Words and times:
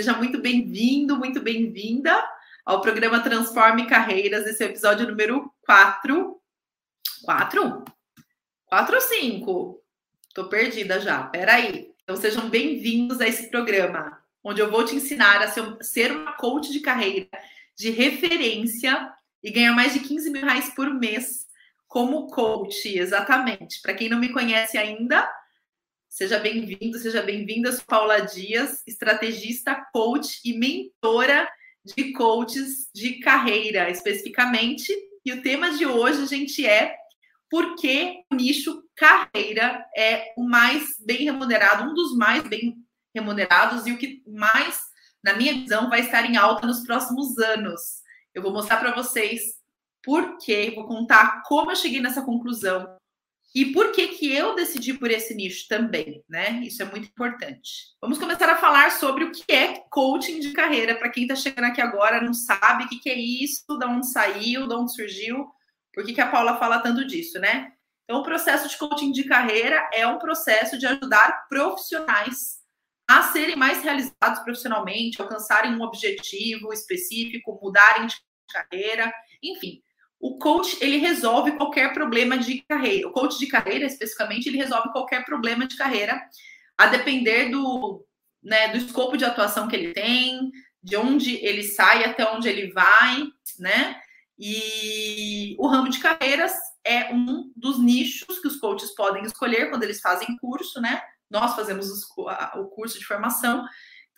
Seja 0.00 0.16
muito 0.16 0.40
bem-vindo, 0.40 1.14
muito 1.18 1.42
bem-vinda 1.42 2.26
ao 2.64 2.80
programa 2.80 3.20
Transforme 3.20 3.86
Carreiras. 3.86 4.46
Esse 4.46 4.64
é 4.64 4.66
o 4.66 4.70
episódio 4.70 5.06
número 5.06 5.52
4. 5.66 6.40
4? 7.22 7.84
4 8.64 8.94
ou 8.94 9.00
5? 9.02 9.82
Tô 10.34 10.48
perdida 10.48 10.98
já. 11.00 11.24
Peraí. 11.24 11.92
Então 12.02 12.16
sejam 12.16 12.48
bem-vindos 12.48 13.20
a 13.20 13.28
esse 13.28 13.50
programa, 13.50 14.18
onde 14.42 14.62
eu 14.62 14.70
vou 14.70 14.86
te 14.86 14.96
ensinar 14.96 15.42
a 15.42 15.48
ser, 15.82 16.12
uma 16.12 16.32
coach 16.32 16.72
de 16.72 16.80
carreira 16.80 17.28
de 17.76 17.90
referência 17.90 19.12
e 19.42 19.50
ganhar 19.50 19.74
mais 19.74 19.92
de 19.92 20.00
15 20.00 20.30
mil 20.30 20.46
reais 20.46 20.72
por 20.74 20.88
mês 20.94 21.46
como 21.86 22.28
coach, 22.28 22.88
exatamente. 22.88 23.82
Para 23.82 23.92
quem 23.92 24.08
não 24.08 24.18
me 24.18 24.32
conhece 24.32 24.78
ainda, 24.78 25.30
Seja 26.10 26.40
bem-vindo, 26.40 26.98
seja 26.98 27.22
bem-vinda. 27.22 27.70
Paula 27.86 28.18
Dias, 28.18 28.82
estrategista, 28.84 29.76
coach 29.92 30.40
e 30.44 30.58
mentora 30.58 31.48
de 31.84 32.12
coaches 32.12 32.90
de 32.92 33.20
carreira, 33.20 33.88
especificamente. 33.88 34.92
E 35.24 35.32
o 35.32 35.40
tema 35.40 35.70
de 35.70 35.86
hoje, 35.86 36.26
gente, 36.26 36.66
é 36.66 36.96
por 37.48 37.76
que 37.76 38.24
o 38.28 38.34
nicho 38.34 38.82
carreira 38.96 39.86
é 39.96 40.34
o 40.36 40.42
mais 40.42 40.96
bem 40.98 41.18
remunerado, 41.18 41.88
um 41.88 41.94
dos 41.94 42.16
mais 42.16 42.42
bem 42.42 42.74
remunerados 43.14 43.86
e 43.86 43.92
o 43.92 43.96
que 43.96 44.20
mais, 44.26 44.80
na 45.22 45.34
minha 45.34 45.54
visão, 45.54 45.88
vai 45.88 46.00
estar 46.00 46.28
em 46.28 46.36
alta 46.36 46.66
nos 46.66 46.80
próximos 46.80 47.38
anos. 47.38 47.80
Eu 48.34 48.42
vou 48.42 48.52
mostrar 48.52 48.78
para 48.78 48.96
vocês 48.96 49.60
por 50.02 50.38
quê, 50.38 50.72
vou 50.74 50.88
contar 50.88 51.44
como 51.44 51.70
eu 51.70 51.76
cheguei 51.76 52.00
nessa 52.00 52.22
conclusão, 52.22 52.99
e 53.52 53.72
por 53.72 53.90
que 53.90 54.08
que 54.08 54.32
eu 54.32 54.54
decidi 54.54 54.94
por 54.94 55.10
esse 55.10 55.34
nicho 55.34 55.66
também, 55.68 56.24
né? 56.28 56.60
Isso 56.62 56.82
é 56.82 56.84
muito 56.84 57.08
importante. 57.08 57.88
Vamos 58.00 58.16
começar 58.16 58.48
a 58.48 58.56
falar 58.56 58.92
sobre 58.92 59.24
o 59.24 59.32
que 59.32 59.52
é 59.52 59.82
coaching 59.90 60.38
de 60.38 60.52
carreira. 60.52 60.94
Para 60.94 61.08
quem 61.08 61.24
está 61.24 61.34
chegando 61.34 61.64
aqui 61.64 61.80
agora, 61.80 62.20
não 62.20 62.32
sabe 62.32 62.84
o 62.84 62.88
que, 62.88 63.00
que 63.00 63.10
é 63.10 63.18
isso, 63.18 63.64
de 63.66 63.84
onde 63.84 64.08
saiu, 64.08 64.68
de 64.68 64.74
onde 64.74 64.94
surgiu, 64.94 65.48
por 65.92 66.04
que, 66.04 66.12
que 66.12 66.20
a 66.20 66.30
Paula 66.30 66.58
fala 66.58 66.78
tanto 66.78 67.04
disso, 67.04 67.40
né? 67.40 67.72
Então, 68.04 68.20
o 68.20 68.24
processo 68.24 68.68
de 68.68 68.76
coaching 68.76 69.10
de 69.10 69.24
carreira 69.24 69.88
é 69.92 70.06
um 70.06 70.18
processo 70.18 70.78
de 70.78 70.86
ajudar 70.86 71.46
profissionais 71.48 72.60
a 73.08 73.22
serem 73.32 73.56
mais 73.56 73.82
realizados 73.82 74.40
profissionalmente, 74.44 75.20
alcançarem 75.20 75.74
um 75.74 75.82
objetivo 75.82 76.72
específico, 76.72 77.58
mudarem 77.60 78.06
de 78.06 78.16
carreira, 78.48 79.12
enfim 79.42 79.82
o 80.20 80.36
coach 80.36 80.76
ele 80.82 80.98
resolve 80.98 81.52
qualquer 81.52 81.94
problema 81.94 82.36
de 82.36 82.60
carreira. 82.68 83.08
O 83.08 83.12
coach 83.12 83.38
de 83.38 83.46
carreira, 83.46 83.86
especificamente, 83.86 84.48
ele 84.48 84.58
resolve 84.58 84.92
qualquer 84.92 85.24
problema 85.24 85.66
de 85.66 85.76
carreira, 85.76 86.20
a 86.76 86.86
depender 86.86 87.48
do, 87.48 88.04
né, 88.42 88.68
do 88.68 88.76
escopo 88.76 89.16
de 89.16 89.24
atuação 89.24 89.66
que 89.66 89.74
ele 89.74 89.94
tem, 89.94 90.52
de 90.82 90.96
onde 90.96 91.36
ele 91.36 91.62
sai 91.62 92.04
até 92.04 92.30
onde 92.30 92.48
ele 92.48 92.70
vai, 92.70 93.26
né? 93.58 93.98
E 94.38 95.56
o 95.58 95.66
ramo 95.66 95.88
de 95.88 95.98
carreiras 95.98 96.52
é 96.84 97.12
um 97.12 97.50
dos 97.56 97.78
nichos 97.78 98.38
que 98.40 98.48
os 98.48 98.56
coaches 98.56 98.94
podem 98.94 99.24
escolher 99.24 99.70
quando 99.70 99.82
eles 99.82 100.00
fazem 100.00 100.36
curso, 100.38 100.80
né? 100.80 101.00
Nós 101.30 101.54
fazemos 101.54 101.90
os, 101.90 102.04
o 102.56 102.64
curso 102.66 102.98
de 102.98 103.06
formação 103.06 103.64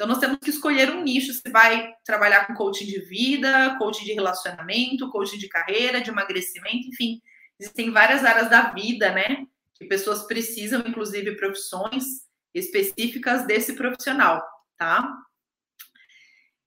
então, 0.03 0.15
nós 0.15 0.19
temos 0.19 0.39
que 0.39 0.51
escolher 0.51 0.91
um 0.91 1.05
nicho. 1.05 1.33
Você 1.33 1.49
vai 1.49 1.95
trabalhar 2.05 2.49
com 2.49 2.55
coaching 2.55 2.87
de 2.87 2.99
vida, 3.03 3.77
coaching 3.79 4.05
de 4.05 4.13
relacionamento, 4.13 5.09
coaching 5.11 5.39
de 5.39 5.49
carreira, 5.49 6.01
de 6.01 6.11
emagrecimento, 6.11 6.89
enfim. 6.89 7.21
Existem 7.57 7.93
várias 7.93 8.25
áreas 8.25 8.51
da 8.51 8.73
vida, 8.73 9.13
né? 9.13 9.47
Que 9.77 9.85
pessoas 9.85 10.25
precisam, 10.25 10.83
inclusive 10.85 11.37
profissões 11.37 12.05
específicas 12.53 13.47
desse 13.47 13.75
profissional, 13.75 14.45
tá? 14.77 15.09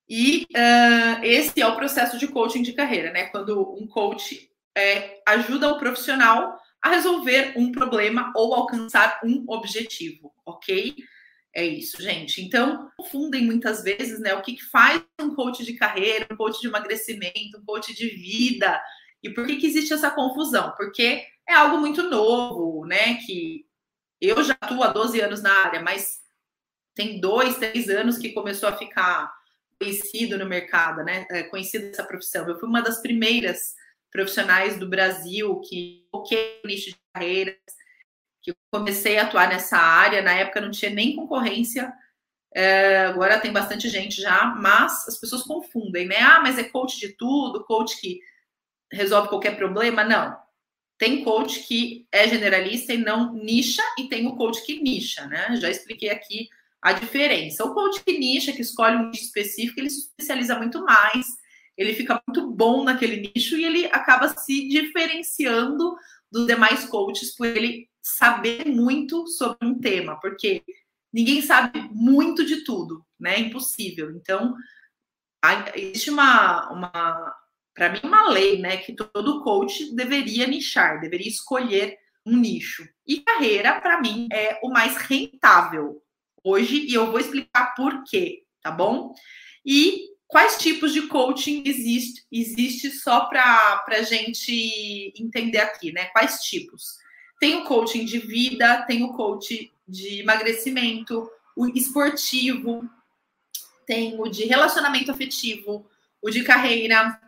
E 0.07 0.47
uh, 0.55 1.21
esse 1.21 1.59
é 1.59 1.67
o 1.67 1.75
processo 1.75 2.17
de 2.17 2.29
coaching 2.29 2.61
de 2.61 2.71
carreira, 2.71 3.11
né? 3.11 3.25
Quando 3.25 3.75
um 3.77 3.85
coach 3.85 4.49
é, 4.77 5.21
ajuda 5.27 5.73
o 5.73 5.77
profissional 5.77 6.57
a 6.81 6.89
resolver 6.89 7.51
um 7.57 7.69
problema 7.69 8.31
ou 8.33 8.55
alcançar 8.55 9.19
um 9.25 9.43
objetivo, 9.49 10.33
ok? 10.45 10.95
É 11.55 11.65
isso, 11.65 12.01
gente. 12.01 12.41
Então, 12.41 12.91
confundem 12.97 13.45
muitas 13.45 13.81
vezes, 13.81 14.19
né? 14.19 14.33
O 14.33 14.41
que, 14.41 14.61
faz 14.61 15.01
um 15.21 15.33
coach 15.33 15.63
de 15.63 15.73
carreira, 15.73 16.27
um 16.29 16.35
coach 16.35 16.59
de 16.59 16.67
emagrecimento, 16.67 17.57
um 17.57 17.65
coach 17.65 17.95
de 17.95 18.09
vida. 18.09 18.81
E 19.23 19.29
por 19.29 19.47
que, 19.47 19.55
que 19.55 19.65
existe 19.65 19.93
essa 19.93 20.11
confusão? 20.11 20.73
Porque 20.75 21.25
é 21.47 21.53
algo 21.53 21.77
muito 21.77 22.03
novo, 22.03 22.85
né? 22.85 23.15
Que 23.25 23.65
eu 24.19 24.43
já 24.43 24.53
atuo 24.59 24.83
há 24.83 24.87
12 24.87 25.21
anos 25.21 25.41
na 25.41 25.51
área, 25.63 25.81
mas 25.81 26.19
tem 26.93 27.21
dois, 27.21 27.57
três 27.57 27.89
anos 27.89 28.17
que 28.17 28.33
começou 28.33 28.67
a 28.67 28.77
ficar 28.77 29.33
conhecido 29.79 30.37
no 30.37 30.45
mercado, 30.45 31.05
né? 31.05 31.25
É, 31.31 31.43
conhecido 31.43 31.85
essa 31.85 32.03
profissão. 32.03 32.45
Eu 32.49 32.59
fui 32.59 32.67
uma 32.67 32.81
das 32.81 33.01
primeiras 33.01 33.75
profissionais 34.11 34.77
do 34.77 34.89
Brasil 34.89 35.61
que 35.61 36.05
toquei 36.11 36.59
no 36.61 36.69
nicho 36.69 36.89
de 36.89 36.97
carreiras 37.13 37.55
que 38.45 38.51
eu 38.51 38.55
comecei 38.71 39.17
a 39.17 39.23
atuar 39.23 39.49
nessa 39.49 39.77
área. 39.77 40.21
Na 40.21 40.33
época 40.33 40.61
não 40.61 40.71
tinha 40.71 40.91
nem 40.91 41.15
concorrência, 41.15 41.91
é, 42.55 43.07
agora 43.07 43.39
tem 43.39 43.51
bastante 43.51 43.89
gente 43.89 44.21
já, 44.21 44.45
mas 44.45 45.05
as 45.09 45.19
pessoas 45.19 45.43
confundem, 45.43 46.07
né? 46.07 46.19
Ah, 46.19 46.39
mas 46.41 46.57
é 46.57 46.63
coach 46.63 46.97
de 46.97 47.09
tudo, 47.09 47.65
coach 47.65 47.99
que 47.99 48.21
resolve 48.89 49.27
qualquer 49.27 49.57
problema. 49.57 50.05
Não. 50.05 50.37
Tem 50.97 51.21
coach 51.25 51.63
que 51.67 52.07
é 52.09 52.25
generalista 52.29 52.93
e 52.93 52.97
não 52.97 53.33
nicha, 53.33 53.83
e 53.99 54.07
tem 54.07 54.25
o 54.25 54.37
coach 54.37 54.65
que 54.65 54.81
nicha, 54.81 55.25
né? 55.27 55.57
Já 55.57 55.69
expliquei 55.69 56.09
aqui 56.09 56.47
a 56.81 56.93
diferença. 56.93 57.65
O 57.65 57.73
coach 57.73 58.01
que 58.05 58.17
nicha, 58.17 58.53
que 58.53 58.61
escolhe 58.61 58.95
um 58.95 59.09
nicho 59.09 59.25
específico, 59.25 59.81
ele 59.81 59.89
se 59.89 60.07
especializa 60.07 60.57
muito 60.57 60.81
mais, 60.85 61.25
ele 61.77 61.93
fica 61.93 62.21
muito 62.25 62.49
bom 62.51 62.85
naquele 62.85 63.33
nicho 63.35 63.57
e 63.57 63.65
ele 63.65 63.85
acaba 63.87 64.29
se 64.29 64.69
diferenciando 64.69 65.93
dos 66.31 66.47
demais 66.47 66.85
coaches 66.85 67.35
por 67.35 67.47
ele 67.47 67.89
saber 68.05 68.65
muito 68.65 69.25
sobre 69.27 69.67
um 69.67 69.79
tema, 69.79 70.19
porque 70.19 70.63
ninguém 71.11 71.41
sabe 71.41 71.89
muito 71.91 72.45
de 72.45 72.63
tudo, 72.63 73.03
né? 73.19 73.35
É 73.35 73.39
impossível. 73.39 74.11
Então, 74.11 74.53
existe 75.73 76.11
uma, 76.11 76.71
uma 76.71 77.35
para 77.73 77.89
mim, 77.89 77.99
uma 78.03 78.29
lei, 78.29 78.59
né? 78.59 78.77
Que 78.77 78.93
todo 78.93 79.43
coach 79.43 79.95
deveria 79.95 80.45
nichar, 80.45 81.01
deveria 81.01 81.27
escolher 81.27 81.97
um 82.23 82.37
nicho. 82.37 82.87
E 83.07 83.21
carreira, 83.21 83.81
para 83.81 83.99
mim, 83.99 84.27
é 84.31 84.59
o 84.63 84.69
mais 84.69 84.97
rentável 84.97 85.99
hoje, 86.43 86.85
e 86.85 86.93
eu 86.93 87.09
vou 87.09 87.19
explicar 87.19 87.73
por 87.73 88.03
quê, 88.03 88.43
tá 88.61 88.69
bom? 88.69 89.15
E 89.65 90.09
quais 90.27 90.57
tipos 90.57 90.93
de 90.93 91.07
coaching 91.07 91.63
existe, 91.65 92.23
existe 92.31 92.91
só 92.91 93.25
para 93.25 93.83
a 93.87 94.01
gente 94.03 95.11
entender 95.19 95.57
aqui, 95.57 95.91
né? 95.91 96.05
Quais 96.05 96.41
tipos? 96.41 97.03
Tem 97.39 97.57
o 97.57 97.65
coaching 97.65 98.05
de 98.05 98.19
vida, 98.19 98.83
tem 98.83 99.03
o 99.03 99.13
coaching 99.13 99.71
de 99.87 100.21
emagrecimento, 100.21 101.29
o 101.55 101.67
esportivo, 101.67 102.89
tem 103.85 104.19
o 104.19 104.27
de 104.27 104.45
relacionamento 104.45 105.11
afetivo, 105.11 105.89
o 106.21 106.29
de 106.29 106.43
carreira 106.43 107.19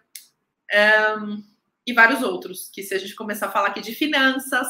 um, 1.19 1.43
e 1.85 1.93
vários 1.93 2.21
outros. 2.21 2.69
Que 2.73 2.83
se 2.83 2.93
a 2.93 2.97
gente 2.97 3.15
começar 3.15 3.47
a 3.47 3.51
falar 3.51 3.67
aqui 3.67 3.81
de 3.81 3.93
finanças, 3.93 4.67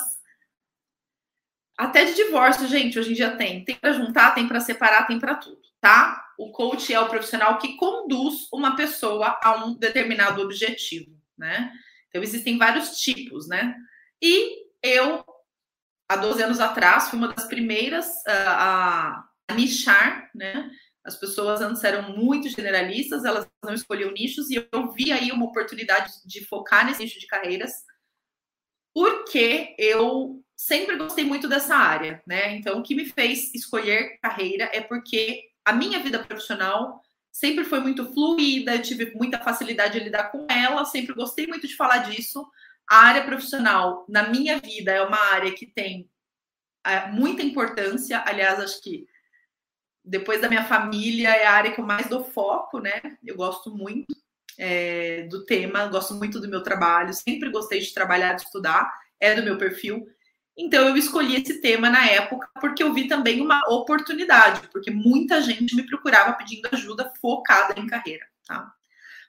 até 1.78 2.06
de 2.06 2.16
divórcio, 2.16 2.68
gente, 2.68 3.00
hoje 3.00 3.12
em 3.12 3.16
dia 3.16 3.36
tem. 3.38 3.64
Tem 3.64 3.76
para 3.76 3.94
juntar, 3.94 4.34
tem 4.34 4.48
para 4.48 4.60
separar, 4.60 5.08
tem 5.08 5.20
para 5.20 5.36
tudo, 5.36 5.62
tá? 5.80 6.26
O 6.38 6.52
coach 6.52 6.94
é 6.94 7.00
o 7.00 7.10
profissional 7.10 7.58
que 7.58 7.76
conduz 7.78 8.48
uma 8.52 8.76
pessoa 8.76 9.40
a 9.42 9.64
um 9.64 9.76
determinado 9.76 10.42
objetivo, 10.42 11.16
né? 11.38 11.72
Então 12.10 12.22
existem 12.22 12.58
vários 12.58 13.00
tipos, 13.00 13.48
né? 13.48 13.76
E 14.22 14.67
eu, 14.84 15.24
há 16.10 16.16
12 16.16 16.44
anos 16.44 16.60
atrás, 16.60 17.10
fui 17.10 17.20
uma 17.20 17.34
das 17.34 17.46
primeiras 17.46 18.08
uh, 18.08 18.48
a, 18.48 19.24
a 19.50 19.54
nichar, 19.54 20.30
né? 20.34 20.70
As 21.04 21.16
pessoas 21.16 21.62
antes 21.62 21.84
eram 21.84 22.18
muito 22.18 22.50
generalistas, 22.50 23.24
elas 23.24 23.48
não 23.64 23.74
escolhiam 23.74 24.12
nichos, 24.12 24.50
e 24.50 24.56
eu 24.56 24.92
vi 24.94 25.12
aí 25.12 25.32
uma 25.32 25.46
oportunidade 25.46 26.12
de 26.26 26.46
focar 26.46 26.86
nesse 26.86 27.02
nicho 27.02 27.20
de 27.20 27.28
carreiras, 27.28 27.72
porque 28.94 29.76
eu 29.78 30.44
sempre 30.56 30.98
gostei 30.98 31.24
muito 31.24 31.48
dessa 31.48 31.76
área, 31.76 32.22
né? 32.28 32.56
Então, 32.56 32.80
o 32.80 32.84
que 32.84 32.96
me 32.96 33.06
fez 33.06 33.54
escolher 33.54 34.18
carreira 34.22 34.70
é 34.74 34.82
porque 34.82 35.44
a 35.64 35.72
minha 35.72 36.00
vida 36.00 36.20
profissional 36.24 37.02
sempre 37.32 37.64
foi 37.64 37.80
muito 37.80 38.12
fluida, 38.12 38.76
eu 38.76 38.82
tive 38.82 39.14
muita 39.14 39.40
facilidade 39.40 40.00
de 40.00 40.06
lidar 40.06 40.32
com 40.32 40.48
ela, 40.50 40.84
sempre 40.86 41.14
gostei 41.14 41.46
muito 41.46 41.68
de 41.68 41.76
falar 41.76 42.00
disso, 42.00 42.44
a 42.90 42.98
área 42.98 43.26
profissional, 43.26 44.06
na 44.08 44.30
minha 44.30 44.60
vida, 44.60 44.92
é 44.92 45.02
uma 45.02 45.20
área 45.34 45.54
que 45.54 45.66
tem 45.66 46.10
é, 46.86 47.08
muita 47.08 47.44
importância. 47.44 48.24
Aliás, 48.26 48.60
acho 48.60 48.82
que 48.82 49.06
depois 50.04 50.40
da 50.40 50.48
minha 50.48 50.64
família 50.64 51.30
é 51.30 51.46
a 51.46 51.52
área 51.52 51.72
que 51.72 51.82
eu 51.82 51.86
mais 51.86 52.08
dou 52.08 52.24
foco, 52.24 52.80
né? 52.80 53.02
Eu 53.26 53.36
gosto 53.36 53.76
muito 53.76 54.16
é, 54.58 55.24
do 55.24 55.46
tema, 55.46 55.88
gosto 55.88 56.14
muito 56.14 56.40
do 56.40 56.48
meu 56.48 56.64
trabalho, 56.64 57.14
sempre 57.14 57.52
gostei 57.52 57.82
de 57.82 57.94
trabalhar, 57.94 58.34
de 58.34 58.44
estudar, 58.44 58.90
é 59.20 59.36
do 59.36 59.44
meu 59.44 59.58
perfil. 59.58 60.08
Então 60.58 60.88
eu 60.88 60.98
escolhi 60.98 61.36
esse 61.36 61.62
tema 61.62 61.90
na 61.90 62.08
época 62.08 62.50
porque 62.60 62.82
eu 62.82 62.94
vi 62.94 63.08
também 63.08 63.42
uma 63.42 63.62
oportunidade, 63.70 64.68
porque 64.70 64.90
muita 64.90 65.42
gente 65.42 65.76
me 65.76 65.86
procurava 65.86 66.34
pedindo 66.34 66.68
ajuda 66.72 67.12
focada 67.22 67.80
em 67.80 67.86
carreira, 67.86 68.26
tá? 68.48 68.74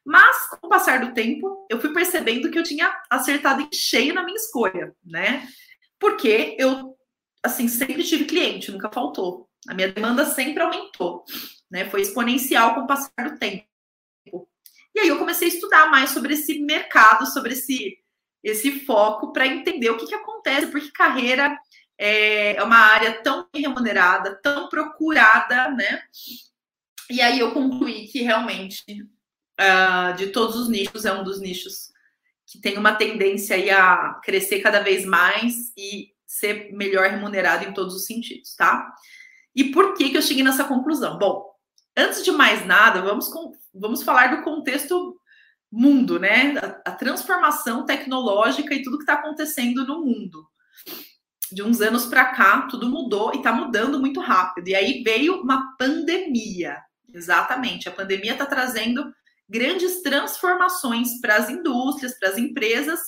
Mas 0.04 0.48
com 0.48 0.66
o 0.66 0.70
passar 0.70 1.00
do 1.00 1.12
tempo, 1.12 1.66
eu 1.70 1.80
fui 1.80 1.92
percebendo 1.92 2.50
que 2.50 2.58
eu 2.58 2.62
tinha 2.62 2.90
acertado 3.10 3.62
em 3.62 3.68
cheio 3.72 4.14
na 4.14 4.22
minha 4.22 4.36
escolha, 4.36 4.94
né? 5.04 5.46
Porque 5.98 6.56
eu 6.58 6.96
assim 7.42 7.68
sempre 7.68 8.04
tive 8.04 8.24
cliente, 8.24 8.70
nunca 8.70 8.90
faltou. 8.90 9.48
A 9.68 9.74
minha 9.74 9.92
demanda 9.92 10.24
sempre 10.24 10.62
aumentou, 10.62 11.24
né? 11.70 11.88
Foi 11.90 12.00
exponencial 12.00 12.74
com 12.74 12.82
o 12.82 12.86
passar 12.86 13.30
do 13.30 13.38
tempo. 13.38 13.66
E 14.94 15.00
aí 15.00 15.08
eu 15.08 15.18
comecei 15.18 15.48
a 15.48 15.52
estudar 15.52 15.90
mais 15.90 16.10
sobre 16.10 16.34
esse 16.34 16.60
mercado, 16.60 17.26
sobre 17.26 17.52
esse 17.52 17.98
esse 18.42 18.84
foco 18.84 19.32
para 19.32 19.46
entender 19.46 19.90
o 19.90 19.96
que, 19.96 20.06
que 20.06 20.14
acontece, 20.14 20.68
porque 20.68 20.92
carreira 20.92 21.58
é, 21.98 22.54
é 22.54 22.62
uma 22.62 22.78
área 22.78 23.20
tão 23.22 23.48
remunerada, 23.52 24.40
tão 24.40 24.68
procurada, 24.68 25.70
né? 25.70 26.04
E 27.10 27.20
aí 27.20 27.40
eu 27.40 27.52
concluí 27.52 28.06
que 28.06 28.22
realmente 28.22 28.84
uh, 29.60 30.16
de 30.16 30.28
todos 30.28 30.56
os 30.56 30.68
nichos 30.68 31.04
é 31.04 31.12
um 31.12 31.24
dos 31.24 31.40
nichos 31.40 31.92
que 32.46 32.58
tem 32.58 32.78
uma 32.78 32.94
tendência 32.94 33.56
a 33.76 34.14
crescer 34.24 34.60
cada 34.60 34.80
vez 34.80 35.04
mais 35.04 35.70
e 35.76 36.08
ser 36.26 36.72
melhor 36.72 37.08
remunerado 37.10 37.64
em 37.64 37.74
todos 37.74 37.94
os 37.94 38.06
sentidos, 38.06 38.54
tá? 38.54 38.94
E 39.54 39.64
por 39.64 39.94
que, 39.94 40.10
que 40.10 40.16
eu 40.16 40.22
cheguei 40.22 40.42
nessa 40.42 40.64
conclusão? 40.64 41.18
Bom, 41.18 41.44
antes 41.96 42.24
de 42.24 42.30
mais 42.30 42.64
nada, 42.64 43.02
vamos, 43.02 43.28
com, 43.28 43.52
vamos 43.74 44.02
falar 44.02 44.34
do 44.34 44.42
contexto 44.42 45.20
mundo, 45.70 46.18
né? 46.18 46.56
A, 46.58 46.90
a 46.90 46.92
transformação 46.92 47.84
tecnológica 47.84 48.74
e 48.74 48.82
tudo 48.82 48.96
que 48.96 49.02
está 49.02 49.14
acontecendo 49.14 49.86
no 49.86 50.04
mundo. 50.04 50.46
De 51.52 51.62
uns 51.62 51.80
anos 51.80 52.06
para 52.06 52.26
cá, 52.26 52.62
tudo 52.62 52.88
mudou 52.88 53.34
e 53.34 53.38
está 53.38 53.52
mudando 53.52 53.98
muito 53.98 54.20
rápido. 54.20 54.68
E 54.68 54.74
aí 54.74 55.02
veio 55.02 55.42
uma 55.42 55.76
pandemia. 55.76 56.78
Exatamente. 57.12 57.88
A 57.88 57.92
pandemia 57.92 58.32
está 58.32 58.46
trazendo 58.46 59.12
grandes 59.48 60.02
transformações 60.02 61.20
para 61.20 61.36
as 61.36 61.48
indústrias, 61.48 62.18
para 62.18 62.28
as 62.28 62.38
empresas 62.38 63.00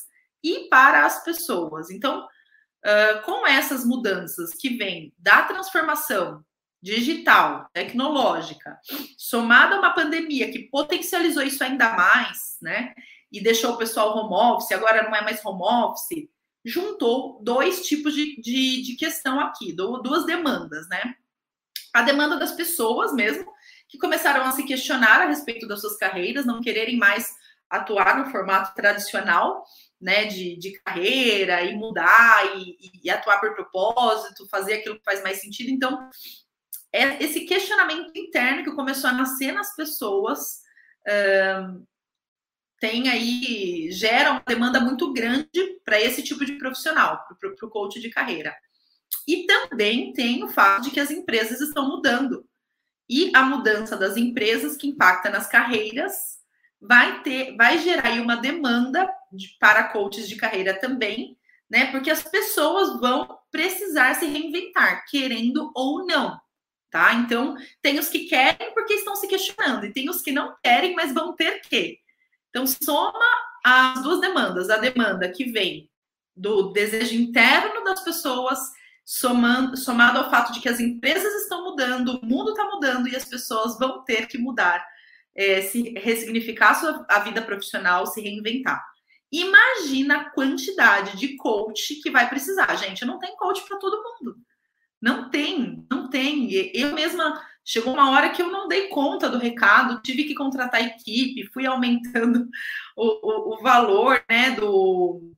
e 0.43 0.69
para 0.69 1.05
as 1.05 1.23
pessoas. 1.23 1.91
Então, 1.91 2.25
uh, 2.25 3.23
com 3.25 3.47
essas 3.47 3.85
mudanças 3.85 4.55
que 4.55 4.71
vêm 4.71 5.13
da 5.19 5.43
transformação 5.43 6.45
digital, 6.83 7.69
tecnológica, 7.75 8.79
somada 9.19 9.77
a 9.77 9.79
uma 9.79 9.91
pandemia 9.91 10.51
que 10.51 10.71
potencializou 10.71 11.43
isso 11.43 11.63
ainda 11.63 11.95
mais, 11.95 12.57
né? 12.63 12.95
E 13.31 13.41
deixou 13.43 13.75
o 13.75 13.77
pessoal 13.77 14.17
home 14.17 14.35
office, 14.35 14.73
agora 14.73 15.03
não 15.03 15.15
é 15.15 15.21
mais 15.21 15.45
home 15.45 15.63
office, 15.63 16.29
juntou 16.65 17.39
dois 17.43 17.87
tipos 17.87 18.15
de, 18.15 18.41
de, 18.41 18.83
de 18.83 18.97
questão 18.97 19.39
aqui, 19.41 19.73
duas 19.75 20.25
demandas, 20.25 20.89
né? 20.89 21.15
A 21.95 22.03
demanda 22.03 22.39
das 22.39 22.53
pessoas 22.53 23.13
mesmo, 23.13 23.51
que 23.91 23.99
começaram 23.99 24.45
a 24.45 24.53
se 24.53 24.65
questionar 24.65 25.23
a 25.23 25.27
respeito 25.27 25.67
das 25.67 25.81
suas 25.81 25.97
carreiras, 25.97 26.47
não 26.47 26.61
quererem 26.61 26.97
mais 26.97 27.29
atuar 27.69 28.19
no 28.19 28.31
formato 28.31 28.75
tradicional, 28.75 29.65
né, 30.01 30.25
de, 30.25 30.57
de 30.57 30.73
carreira 30.81 31.63
e 31.63 31.77
mudar 31.77 32.57
e, 32.57 32.77
e, 33.05 33.11
atuar 33.11 33.39
por 33.39 33.55
propósito, 33.55 34.49
fazer 34.49 34.75
aquilo 34.75 34.99
que 34.99 35.05
faz 35.05 35.23
mais 35.23 35.41
sentido. 35.41 35.71
Então, 35.71 36.09
é 36.93 37.23
esse 37.23 37.41
questionamento 37.41 38.11
interno 38.17 38.65
que 38.65 38.75
começou 38.75 39.11
a 39.11 39.13
nascer 39.13 39.53
nas 39.53 39.75
pessoas 39.77 40.61
tem 42.81 43.09
aí 43.11 43.91
gera 43.93 44.33
uma 44.33 44.43
demanda 44.47 44.81
muito 44.81 45.13
grande 45.13 45.81
para 45.85 46.01
esse 46.01 46.23
tipo 46.23 46.45
de 46.45 46.55
profissional, 46.55 47.23
para 47.39 47.67
o 47.67 47.71
coach 47.71 48.01
de 48.01 48.09
carreira. 48.09 48.57
E 49.29 49.47
também 49.47 50.13
tem 50.13 50.43
o 50.43 50.49
fato 50.49 50.85
de 50.85 50.91
que 50.91 51.01
as 51.01 51.11
empresas 51.11 51.61
estão 51.61 51.87
mudando. 51.87 52.45
E 53.11 53.33
a 53.35 53.43
mudança 53.43 53.97
das 53.97 54.17
empresas 54.17 54.77
que 54.77 54.87
impacta 54.87 55.29
nas 55.29 55.49
carreiras 55.49 56.39
vai 56.81 57.23
ter, 57.23 57.57
vai 57.57 57.79
gerar 57.79 58.13
uma 58.23 58.37
demanda 58.37 59.11
de, 59.33 59.49
para 59.59 59.89
coaches 59.89 60.29
de 60.29 60.37
carreira 60.37 60.79
também, 60.79 61.37
né? 61.69 61.91
Porque 61.91 62.11
as 62.11 62.23
pessoas 62.23 63.01
vão 63.01 63.39
precisar 63.51 64.15
se 64.15 64.27
reinventar, 64.27 65.05
querendo 65.11 65.73
ou 65.75 66.07
não 66.07 66.41
tá? 66.91 67.15
Então, 67.15 67.57
tem 67.81 67.99
os 67.99 68.09
que 68.09 68.27
querem 68.27 68.75
porque 68.75 68.95
estão 68.95 69.15
se 69.15 69.29
questionando, 69.29 69.87
e 69.87 69.93
tem 69.93 70.11
os 70.11 70.21
que 70.21 70.33
não 70.33 70.55
querem, 70.63 70.95
mas 70.95 71.15
vão 71.15 71.35
ter 71.35 71.61
que. 71.61 71.99
Então, 72.51 72.67
soma 72.67 73.25
as 73.65 74.03
duas 74.03 74.21
demandas, 74.21 74.69
a 74.69 74.77
demanda 74.77 75.31
que 75.31 75.45
vem 75.45 75.89
do 76.35 76.73
desejo 76.73 77.15
interno 77.15 77.85
das 77.85 78.03
pessoas, 78.03 78.59
somando, 79.11 79.77
somado 79.77 80.19
ao 80.19 80.31
fato 80.31 80.53
de 80.53 80.61
que 80.61 80.69
as 80.69 80.79
empresas 80.79 81.43
estão 81.43 81.65
mudando, 81.65 82.21
o 82.23 82.25
mundo 82.25 82.51
está 82.51 82.65
mudando 82.67 83.09
e 83.09 83.17
as 83.17 83.25
pessoas 83.25 83.77
vão 83.77 84.05
ter 84.05 84.29
que 84.29 84.39
mudar, 84.39 84.87
é, 85.35 85.63
se 85.63 85.95
ressignificar 85.99 86.71
a, 86.71 86.75
sua, 86.75 87.07
a 87.09 87.19
vida 87.19 87.43
profissional, 87.43 88.07
se 88.07 88.21
reinventar. 88.21 88.81
Imagina 89.33 90.17
a 90.17 90.31
quantidade 90.31 91.17
de 91.17 91.37
coach 91.37 91.97
que 91.97 92.09
vai 92.09 92.29
precisar. 92.29 92.73
Gente, 92.77 93.05
não 93.05 93.19
tem 93.19 93.37
coach 93.37 93.67
para 93.67 93.79
todo 93.79 94.01
mundo. 94.01 94.37
Não 95.03 95.29
tem, 95.29 95.85
não 95.91 96.09
tem. 96.09 96.53
Eu 96.73 96.95
mesma 96.95 97.43
chegou 97.65 97.93
uma 97.93 98.11
hora 98.11 98.31
que 98.31 98.41
eu 98.41 98.51
não 98.51 98.69
dei 98.69 98.89
conta 98.89 99.29
do 99.29 99.39
recado, 99.39 100.01
tive 100.03 100.23
que 100.25 100.35
contratar 100.35 100.83
equipe, 100.83 101.51
fui 101.53 101.67
aumentando 101.67 102.49
o, 102.97 103.07
o, 103.07 103.55
o 103.55 103.63
valor 103.63 104.23
né, 104.31 104.53
do, 104.53 105.30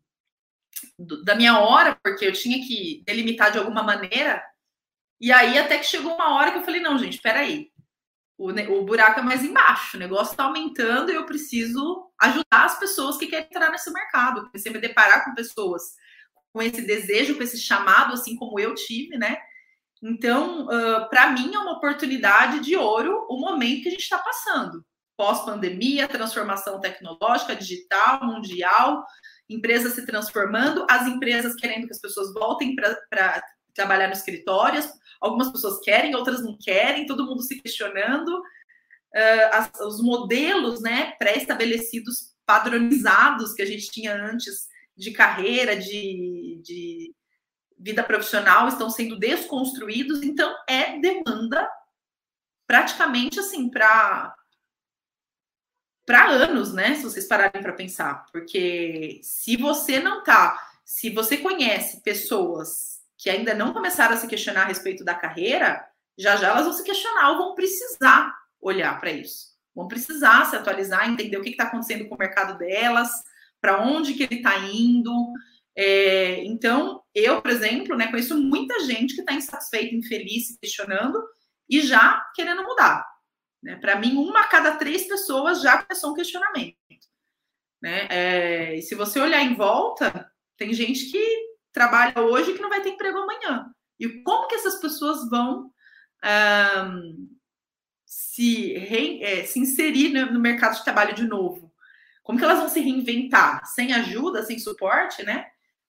da 0.98 1.34
minha 1.34 1.58
hora, 1.58 1.96
porque 2.02 2.26
eu 2.26 2.32
tinha 2.32 2.58
que 2.66 3.02
delimitar 3.06 3.50
de 3.50 3.58
alguma 3.58 3.82
maneira. 3.82 4.42
E 5.20 5.32
aí, 5.32 5.58
até 5.58 5.78
que 5.78 5.86
chegou 5.86 6.14
uma 6.14 6.34
hora 6.34 6.52
que 6.52 6.58
eu 6.58 6.64
falei: 6.64 6.80
não, 6.80 6.98
gente, 6.98 7.20
peraí. 7.20 7.70
O, 8.38 8.50
o 8.50 8.84
buraco 8.84 9.20
é 9.20 9.22
mais 9.22 9.44
embaixo, 9.44 9.96
o 9.96 10.00
negócio 10.00 10.32
está 10.32 10.44
aumentando 10.44 11.12
e 11.12 11.14
eu 11.14 11.24
preciso 11.26 12.10
ajudar 12.20 12.64
as 12.64 12.78
pessoas 12.78 13.16
que 13.16 13.26
querem 13.26 13.46
entrar 13.46 13.70
nesse 13.70 13.92
mercado. 13.92 14.50
A 14.52 14.70
me 14.70 14.78
deparar 14.80 15.24
com 15.24 15.34
pessoas 15.34 15.82
com 16.52 16.62
esse 16.62 16.82
desejo, 16.82 17.36
com 17.36 17.42
esse 17.42 17.58
chamado, 17.58 18.12
assim 18.12 18.36
como 18.36 18.60
eu 18.60 18.74
tive, 18.74 19.16
né? 19.16 19.38
Então, 20.02 20.66
uh, 20.66 21.08
para 21.08 21.30
mim, 21.30 21.54
é 21.54 21.58
uma 21.58 21.72
oportunidade 21.72 22.60
de 22.60 22.76
ouro 22.76 23.26
o 23.30 23.38
momento 23.38 23.82
que 23.82 23.88
a 23.88 23.92
gente 23.92 24.02
está 24.02 24.18
passando. 24.18 24.84
Pós-pandemia, 25.16 26.08
transformação 26.08 26.80
tecnológica, 26.80 27.54
digital, 27.54 28.24
mundial, 28.24 29.04
empresas 29.52 29.94
se 29.94 30.06
transformando, 30.06 30.86
as 30.88 31.06
empresas 31.06 31.54
querendo 31.54 31.86
que 31.86 31.92
as 31.92 32.00
pessoas 32.00 32.32
voltem 32.32 32.74
para 32.74 33.42
trabalhar 33.74 34.08
no 34.08 34.12
escritório, 34.12 34.82
algumas 35.20 35.50
pessoas 35.50 35.80
querem, 35.80 36.14
outras 36.14 36.42
não 36.42 36.56
querem, 36.60 37.06
todo 37.06 37.26
mundo 37.26 37.42
se 37.42 37.60
questionando. 37.60 38.28
Uh, 39.14 39.48
as, 39.52 39.70
os 39.80 40.02
modelos 40.02 40.80
né, 40.80 41.12
pré-estabelecidos, 41.18 42.32
padronizados 42.46 43.52
que 43.52 43.62
a 43.62 43.66
gente 43.66 43.90
tinha 43.90 44.14
antes 44.14 44.68
de 44.96 45.10
carreira, 45.12 45.76
de, 45.76 46.60
de 46.62 47.14
vida 47.78 48.02
profissional 48.02 48.68
estão 48.68 48.88
sendo 48.88 49.18
desconstruídos, 49.18 50.22
então 50.22 50.54
é 50.68 50.98
demanda 50.98 51.68
praticamente 52.66 53.40
assim 53.40 53.68
para 53.68 54.34
para 56.12 56.28
anos, 56.28 56.74
né? 56.74 56.94
Se 56.94 57.04
vocês 57.04 57.26
pararem 57.26 57.62
para 57.62 57.72
pensar, 57.72 58.26
porque 58.30 59.18
se 59.22 59.56
você 59.56 59.98
não 59.98 60.22
tá, 60.22 60.60
se 60.84 61.08
você 61.08 61.38
conhece 61.38 62.02
pessoas 62.02 63.00
que 63.16 63.30
ainda 63.30 63.54
não 63.54 63.72
começaram 63.72 64.12
a 64.12 64.18
se 64.18 64.26
questionar 64.26 64.64
a 64.64 64.66
respeito 64.66 65.02
da 65.02 65.14
carreira, 65.14 65.82
já 66.18 66.36
já 66.36 66.48
elas 66.48 66.64
vão 66.64 66.74
se 66.74 66.84
questionar 66.84 67.30
ou 67.30 67.38
vão 67.38 67.54
precisar 67.54 68.30
olhar 68.60 69.00
para 69.00 69.10
isso. 69.10 69.52
Vão 69.74 69.88
precisar 69.88 70.44
se 70.44 70.54
atualizar, 70.54 71.08
entender 71.08 71.38
o 71.38 71.42
que 71.42 71.48
está 71.48 71.64
acontecendo 71.64 72.06
com 72.06 72.14
o 72.14 72.18
mercado 72.18 72.58
delas, 72.58 73.10
para 73.58 73.80
onde 73.80 74.12
que 74.12 74.24
ele 74.24 74.34
está 74.34 74.58
indo, 74.58 75.32
é, 75.74 76.44
então, 76.44 77.02
eu, 77.14 77.40
por 77.40 77.50
exemplo, 77.50 77.96
né, 77.96 78.08
conheço 78.08 78.36
muita 78.36 78.80
gente 78.80 79.14
que 79.14 79.20
está 79.22 79.32
insatisfeita, 79.32 79.94
infeliz, 79.94 80.48
se 80.48 80.58
questionando 80.58 81.18
e 81.70 81.80
já 81.80 82.22
querendo 82.34 82.62
mudar. 82.64 83.11
Né? 83.62 83.76
Para 83.76 83.96
mim, 83.96 84.16
uma 84.16 84.40
a 84.40 84.48
cada 84.48 84.76
três 84.76 85.06
pessoas 85.06 85.62
já 85.62 85.82
começou 85.82 86.12
um 86.12 86.14
questionamento. 86.14 86.76
Né? 87.80 88.06
É, 88.10 88.76
e 88.76 88.82
se 88.82 88.94
você 88.94 89.20
olhar 89.20 89.42
em 89.42 89.54
volta, 89.54 90.30
tem 90.56 90.72
gente 90.72 91.10
que 91.10 91.52
trabalha 91.72 92.20
hoje 92.20 92.52
que 92.52 92.62
não 92.62 92.68
vai 92.68 92.80
ter 92.82 92.90
emprego 92.90 93.18
amanhã. 93.18 93.72
E 93.98 94.22
como 94.22 94.48
que 94.48 94.54
essas 94.54 94.80
pessoas 94.80 95.28
vão 95.28 95.70
um, 96.86 97.28
se, 98.04 98.74
re, 98.74 99.22
é, 99.22 99.44
se 99.44 99.58
inserir 99.58 100.10
no 100.30 100.40
mercado 100.40 100.76
de 100.76 100.84
trabalho 100.84 101.14
de 101.14 101.26
novo? 101.26 101.72
Como 102.22 102.38
que 102.38 102.44
elas 102.44 102.58
vão 102.58 102.68
se 102.68 102.80
reinventar? 102.80 103.64
Sem 103.66 103.92
ajuda, 103.92 104.44
sem 104.44 104.58
suporte, 104.58 105.24
né? 105.24 105.46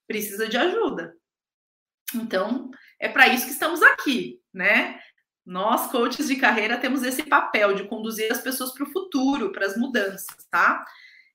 precisa 0.08 0.48
de 0.48 0.58
ajuda. 0.58 1.16
Então, 2.14 2.70
é 3.00 3.10
para 3.10 3.28
isso 3.28 3.46
que 3.46 3.52
estamos 3.52 3.82
aqui, 3.82 4.42
né? 4.54 5.00
Nós, 5.46 5.92
coaches 5.92 6.28
de 6.28 6.38
carreira, 6.38 6.78
temos 6.78 7.04
esse 7.04 7.24
papel 7.24 7.76
de 7.76 7.88
conduzir 7.88 8.32
as 8.32 8.42
pessoas 8.42 8.74
para 8.74 8.86
o 8.86 8.92
futuro, 8.92 9.52
para 9.52 9.66
as 9.66 9.76
mudanças, 9.78 10.26
tá? 10.50 10.86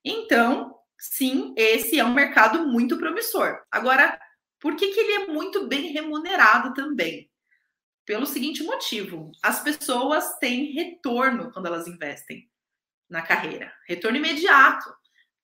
Então, 0.05 0.75
sim, 0.99 1.55
esse 1.57 1.99
é 1.99 2.05
um 2.05 2.15
mercado 2.15 2.67
muito 2.67 2.97
promissor. 2.97 3.61
Agora, 3.71 4.19
Por 4.61 4.75
que, 4.75 4.89
que 4.89 5.01
ele 5.01 5.13
é 5.13 5.27
muito 5.29 5.67
bem 5.69 5.93
remunerado 5.93 6.75
também? 6.75 7.31
Pelo 8.05 8.27
seguinte 8.27 8.63
motivo: 8.63 9.31
as 9.43 9.61
pessoas 9.63 10.37
têm 10.39 10.73
retorno 10.73 11.53
quando 11.53 11.67
elas 11.67 11.87
investem 11.87 12.51
na 13.09 13.23
carreira, 13.23 13.73
retorno 13.87 14.19
imediato. 14.19 14.93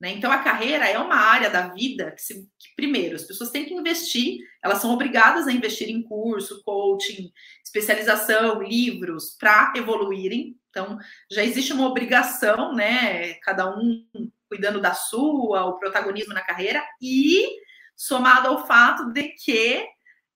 Né? 0.05 0.11
Então, 0.11 0.31
a 0.31 0.37
carreira 0.37 0.87
é 0.87 0.99
uma 0.99 1.15
área 1.15 1.49
da 1.49 1.69
vida 1.69 2.11
que, 2.11 2.21
se, 2.21 2.35
que, 2.59 2.75
primeiro, 2.77 3.17
as 3.17 3.25
pessoas 3.25 3.49
têm 3.49 3.65
que 3.65 3.73
investir, 3.73 4.37
elas 4.63 4.83
são 4.83 4.93
obrigadas 4.93 5.49
a 5.49 5.53
investir 5.53 5.89
em 5.89 6.03
curso, 6.03 6.63
coaching, 6.63 7.33
especialização, 7.65 8.63
livros, 8.63 9.35
para 9.41 9.73
evoluírem. 9.75 10.61
Então, 10.69 10.99
já 11.31 11.43
existe 11.43 11.73
uma 11.73 11.89
obrigação, 11.89 12.75
né? 12.75 13.33
Cada 13.37 13.75
um 13.75 14.07
cuidando 14.47 14.79
da 14.79 14.93
sua, 14.93 15.65
o 15.65 15.79
protagonismo 15.79 16.35
na 16.35 16.43
carreira, 16.43 16.85
e 17.01 17.49
somado 17.97 18.49
ao 18.49 18.67
fato 18.67 19.11
de 19.11 19.31
que 19.31 19.89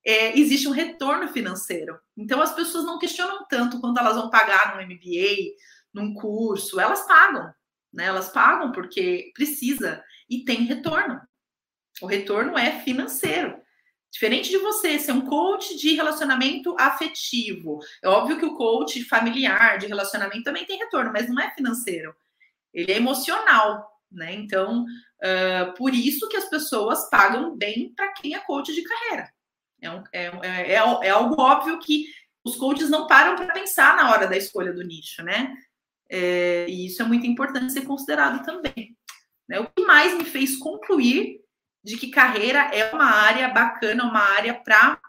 é, 0.02 0.38
existe 0.38 0.66
um 0.66 0.72
retorno 0.72 1.28
financeiro. 1.28 1.98
Então, 2.16 2.40
as 2.40 2.54
pessoas 2.54 2.86
não 2.86 2.98
questionam 2.98 3.44
tanto 3.46 3.82
quando 3.82 3.98
elas 3.98 4.16
vão 4.16 4.30
pagar 4.30 4.76
num 4.76 4.82
MBA, 4.82 5.58
num 5.92 6.14
curso, 6.14 6.80
elas 6.80 7.06
pagam, 7.06 7.52
né? 7.92 8.04
Elas 8.04 8.28
pagam 8.28 8.72
porque 8.72 9.30
precisa 9.34 10.02
e 10.28 10.44
tem 10.44 10.62
retorno. 10.64 11.20
O 12.00 12.06
retorno 12.06 12.56
é 12.56 12.80
financeiro. 12.80 13.56
Diferente 14.10 14.48
de 14.48 14.58
você 14.58 14.98
ser 14.98 15.12
um 15.12 15.26
coach 15.26 15.76
de 15.76 15.94
relacionamento 15.94 16.74
afetivo. 16.78 17.78
É 18.02 18.08
óbvio 18.08 18.38
que 18.38 18.46
o 18.46 18.56
coach 18.56 19.04
familiar 19.04 19.78
de 19.78 19.86
relacionamento 19.86 20.44
também 20.44 20.64
tem 20.64 20.78
retorno, 20.78 21.12
mas 21.12 21.28
não 21.28 21.40
é 21.40 21.50
financeiro. 21.50 22.14
Ele 22.72 22.92
é 22.92 22.96
emocional, 22.96 23.86
né? 24.10 24.32
Então, 24.32 24.84
uh, 24.84 25.74
por 25.76 25.94
isso 25.94 26.28
que 26.28 26.36
as 26.36 26.48
pessoas 26.48 27.08
pagam 27.10 27.54
bem 27.56 27.92
para 27.94 28.12
quem 28.12 28.34
é 28.34 28.38
coach 28.40 28.72
de 28.74 28.82
carreira. 28.82 29.30
É, 29.80 29.90
um, 29.90 30.02
é, 30.12 30.24
é, 30.42 30.72
é, 30.72 30.74
é 30.74 31.10
algo 31.10 31.40
óbvio 31.40 31.78
que 31.78 32.06
os 32.44 32.56
coaches 32.56 32.88
não 32.88 33.06
param 33.06 33.36
para 33.36 33.52
pensar 33.52 33.94
na 33.94 34.10
hora 34.10 34.26
da 34.26 34.36
escolha 34.36 34.72
do 34.72 34.82
nicho, 34.82 35.22
né? 35.22 35.54
É, 36.10 36.66
e 36.68 36.86
isso 36.86 37.02
é 37.02 37.04
muito 37.04 37.26
importante 37.26 37.72
ser 37.72 37.82
considerado 37.82 38.44
também. 38.44 38.96
Né? 39.48 39.60
O 39.60 39.68
que 39.68 39.84
mais 39.84 40.16
me 40.16 40.24
fez 40.24 40.56
concluir 40.56 41.40
de 41.84 41.96
que 41.96 42.10
carreira 42.10 42.70
é 42.74 42.92
uma 42.92 43.06
área 43.06 43.48
bacana, 43.48 44.04
uma 44.04 44.20
área 44.20 44.54
para 44.54 45.00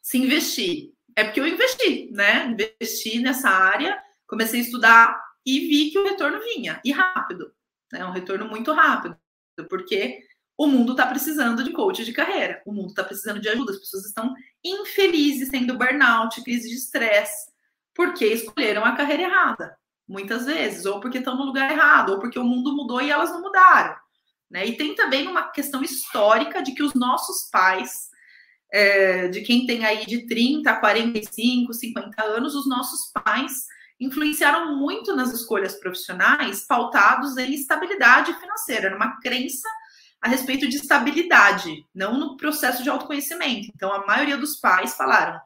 se 0.00 0.18
investir. 0.18 0.92
É 1.16 1.24
porque 1.24 1.40
eu 1.40 1.46
investi, 1.46 2.10
né? 2.12 2.46
Investi 2.46 3.20
nessa 3.20 3.50
área, 3.50 4.02
comecei 4.26 4.60
a 4.60 4.62
estudar 4.62 5.22
e 5.44 5.60
vi 5.60 5.90
que 5.90 5.98
o 5.98 6.04
retorno 6.04 6.40
vinha, 6.40 6.80
e 6.84 6.90
rápido, 6.90 7.52
né? 7.92 8.04
Um 8.04 8.12
retorno 8.12 8.48
muito 8.48 8.72
rápido, 8.72 9.16
porque 9.68 10.22
o 10.56 10.66
mundo 10.66 10.92
está 10.92 11.06
precisando 11.06 11.62
de 11.62 11.72
coach 11.72 12.04
de 12.04 12.12
carreira, 12.12 12.62
o 12.64 12.72
mundo 12.72 12.88
está 12.88 13.04
precisando 13.04 13.40
de 13.40 13.48
ajuda, 13.48 13.72
as 13.72 13.78
pessoas 13.78 14.06
estão 14.06 14.34
infelizes, 14.64 15.50
tendo 15.50 15.76
burnout, 15.76 16.42
crise 16.42 16.68
de 16.68 16.76
estresse, 16.76 17.51
porque 17.94 18.26
escolheram 18.26 18.84
a 18.84 18.92
carreira 18.92 19.24
errada, 19.24 19.76
muitas 20.08 20.46
vezes, 20.46 20.84
ou 20.86 21.00
porque 21.00 21.18
estão 21.18 21.36
no 21.36 21.44
lugar 21.44 21.70
errado, 21.70 22.10
ou 22.10 22.18
porque 22.18 22.38
o 22.38 22.44
mundo 22.44 22.74
mudou 22.74 23.00
e 23.00 23.10
elas 23.10 23.30
não 23.30 23.42
mudaram. 23.42 23.96
Né? 24.50 24.66
E 24.66 24.76
tem 24.76 24.94
também 24.94 25.26
uma 25.26 25.50
questão 25.50 25.82
histórica 25.82 26.62
de 26.62 26.72
que 26.72 26.82
os 26.82 26.94
nossos 26.94 27.48
pais, 27.50 28.10
é, 28.70 29.28
de 29.28 29.40
quem 29.40 29.66
tem 29.66 29.84
aí 29.84 30.04
de 30.06 30.26
30, 30.26 30.74
45, 30.76 31.72
50 31.72 32.22
anos, 32.22 32.54
os 32.54 32.68
nossos 32.68 33.10
pais 33.24 33.66
influenciaram 33.98 34.76
muito 34.76 35.14
nas 35.14 35.32
escolhas 35.32 35.74
profissionais 35.74 36.66
pautados 36.66 37.36
em 37.36 37.54
estabilidade 37.54 38.34
financeira, 38.34 38.90
numa 38.90 39.18
crença 39.20 39.68
a 40.20 40.28
respeito 40.28 40.68
de 40.68 40.76
estabilidade, 40.76 41.84
não 41.94 42.18
no 42.18 42.36
processo 42.36 42.82
de 42.82 42.88
autoconhecimento. 42.88 43.70
Então, 43.74 43.92
a 43.92 44.06
maioria 44.06 44.36
dos 44.36 44.56
pais 44.56 44.94
falaram: 44.94 45.40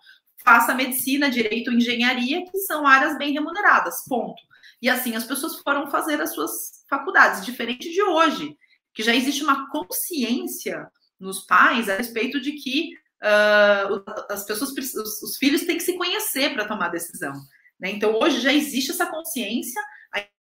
faça 0.47 0.73
medicina, 0.75 1.29
direito, 1.29 1.73
engenharia, 1.73 2.45
que 2.45 2.59
são 2.59 2.87
áreas 2.87 3.19
bem 3.19 3.33
remuneradas, 3.33 4.05
ponto. 4.09 4.41
E 4.81 4.88
assim 4.88 5.17
as 5.17 5.25
pessoas 5.25 5.59
foram 5.59 5.91
fazer 5.91 6.21
as 6.21 6.33
suas 6.33 6.85
faculdades, 6.88 7.45
diferente 7.45 7.91
de 7.91 8.00
hoje, 8.00 8.57
que 8.95 9.03
já 9.03 9.12
existe 9.12 9.43
uma 9.43 9.69
consciência 9.71 10.88
nos 11.19 11.41
pais 11.41 11.88
a 11.88 11.97
respeito 11.97 12.41
de 12.41 12.53
que 12.53 12.93
uh, 13.25 14.05
as 14.31 14.45
pessoas, 14.45 14.71
os, 14.71 15.23
os, 15.23 15.37
filhos 15.37 15.65
têm 15.65 15.79
que 15.79 15.83
se 15.83 15.97
conhecer 15.97 16.55
para 16.55 16.69
tomar 16.69 16.91
decisão. 16.91 17.33
Né? 17.81 17.91
Então, 17.91 18.15
hoje 18.15 18.41
já 18.41 18.53
existe 18.53 18.93
essa 18.93 19.07
consciência, 19.07 19.83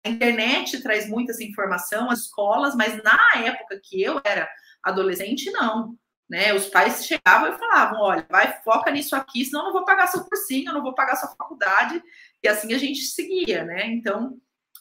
a 0.03 0.10
internet 0.10 0.81
traz 0.81 1.07
muita 1.07 1.31
essa 1.31 1.43
informação, 1.45 2.12
as 2.12 2.24
escolas, 2.24 2.75
mas 2.75 3.01
na 3.01 3.19
época 3.38 3.79
que 3.81 4.01
eu 4.01 4.19
era 4.25 4.50
adolescente, 4.83 5.50
não. 5.51 5.98
Né? 6.30 6.53
Os 6.53 6.68
pais 6.68 7.06
chegavam 7.06 7.53
e 7.53 7.58
falavam: 7.58 8.01
olha, 8.01 8.25
vai, 8.30 8.62
foca 8.63 8.92
nisso 8.92 9.15
aqui, 9.15 9.46
senão 9.46 9.62
eu 9.62 9.65
não 9.65 9.74
vou 9.74 9.86
pagar 9.86 10.08
seu 10.08 10.24
cursinho, 10.24 10.70
eu 10.70 10.74
não 10.74 10.82
vou 10.82 10.96
pagar 10.96 11.15
sua 11.15 11.30
faculdade. 11.30 12.01
E 12.42 12.48
assim 12.48 12.74
a 12.74 12.77
gente 12.77 13.01
seguia, 13.01 13.63
né? 13.63 13.88
Então, 13.88 14.38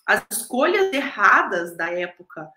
as 0.07 0.25
escolhas 0.33 0.93
erradas 0.93 1.77
da 1.77 1.91
época, 1.91 2.49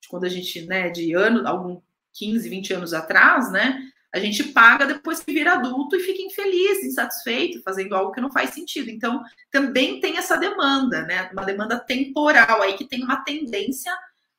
de 0.00 0.08
quando 0.08 0.24
a 0.24 0.28
gente, 0.28 0.66
né, 0.66 0.90
de 0.90 1.14
ano, 1.14 1.46
algum 1.46 1.80
15, 2.14 2.48
20 2.48 2.74
anos 2.74 2.92
atrás, 2.92 3.50
né? 3.50 3.78
A 4.14 4.18
gente 4.18 4.44
paga 4.44 4.84
depois 4.84 5.20
que 5.20 5.32
vira 5.32 5.54
adulto 5.54 5.96
e 5.96 6.00
fica 6.00 6.20
infeliz, 6.20 6.84
insatisfeito, 6.84 7.62
fazendo 7.62 7.94
algo 7.94 8.12
que 8.12 8.20
não 8.20 8.30
faz 8.30 8.50
sentido. 8.50 8.90
Então, 8.90 9.22
também 9.50 10.00
tem 10.00 10.18
essa 10.18 10.36
demanda, 10.36 11.02
né? 11.06 11.30
Uma 11.32 11.44
demanda 11.44 11.80
temporal 11.80 12.60
aí 12.60 12.74
que 12.74 12.86
tem 12.86 13.02
uma 13.02 13.24
tendência 13.24 13.90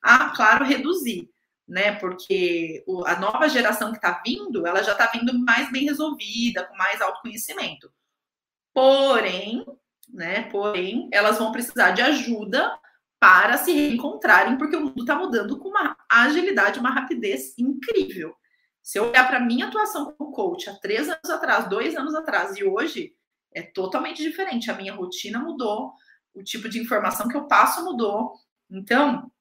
a, 0.01 0.29
claro, 0.29 0.63
reduzir 0.63 1.32
né? 1.73 1.95
Porque 1.95 2.83
o, 2.85 3.03
a 3.03 3.19
nova 3.19 3.49
geração 3.49 3.89
que 3.89 3.97
está 3.97 4.21
vindo, 4.23 4.67
ela 4.67 4.83
já 4.83 4.91
está 4.91 5.07
vindo 5.07 5.33
mais 5.39 5.71
bem 5.71 5.85
resolvida, 5.85 6.65
com 6.65 6.77
mais 6.77 7.01
autoconhecimento. 7.01 7.91
Porém, 8.71 9.65
né? 10.07 10.43
Porém, 10.51 11.09
elas 11.11 11.39
vão 11.39 11.51
precisar 11.51 11.89
de 11.89 12.03
ajuda 12.03 12.79
para 13.19 13.57
se 13.57 13.73
reencontrarem, 13.73 14.55
porque 14.55 14.75
o 14.75 14.81
mundo 14.81 15.01
está 15.01 15.15
mudando 15.15 15.57
com 15.57 15.69
uma 15.69 15.97
agilidade, 16.07 16.79
uma 16.79 16.91
rapidez 16.91 17.57
incrível. 17.57 18.35
Se 18.79 18.99
eu 18.99 19.09
olhar 19.09 19.27
para 19.27 19.39
minha 19.39 19.65
atuação 19.65 20.13
como 20.13 20.31
coach 20.31 20.69
há 20.69 20.75
três 20.75 21.09
anos 21.09 21.29
atrás, 21.29 21.67
dois 21.67 21.95
anos 21.95 22.13
atrás 22.13 22.55
e 22.55 22.63
hoje, 22.63 23.15
é 23.51 23.63
totalmente 23.63 24.21
diferente. 24.21 24.69
A 24.69 24.75
minha 24.75 24.93
rotina 24.93 25.39
mudou, 25.39 25.93
o 26.35 26.43
tipo 26.43 26.69
de 26.69 26.79
informação 26.79 27.27
que 27.27 27.35
eu 27.35 27.47
passo 27.47 27.83
mudou. 27.83 28.33
Então, 28.69 29.31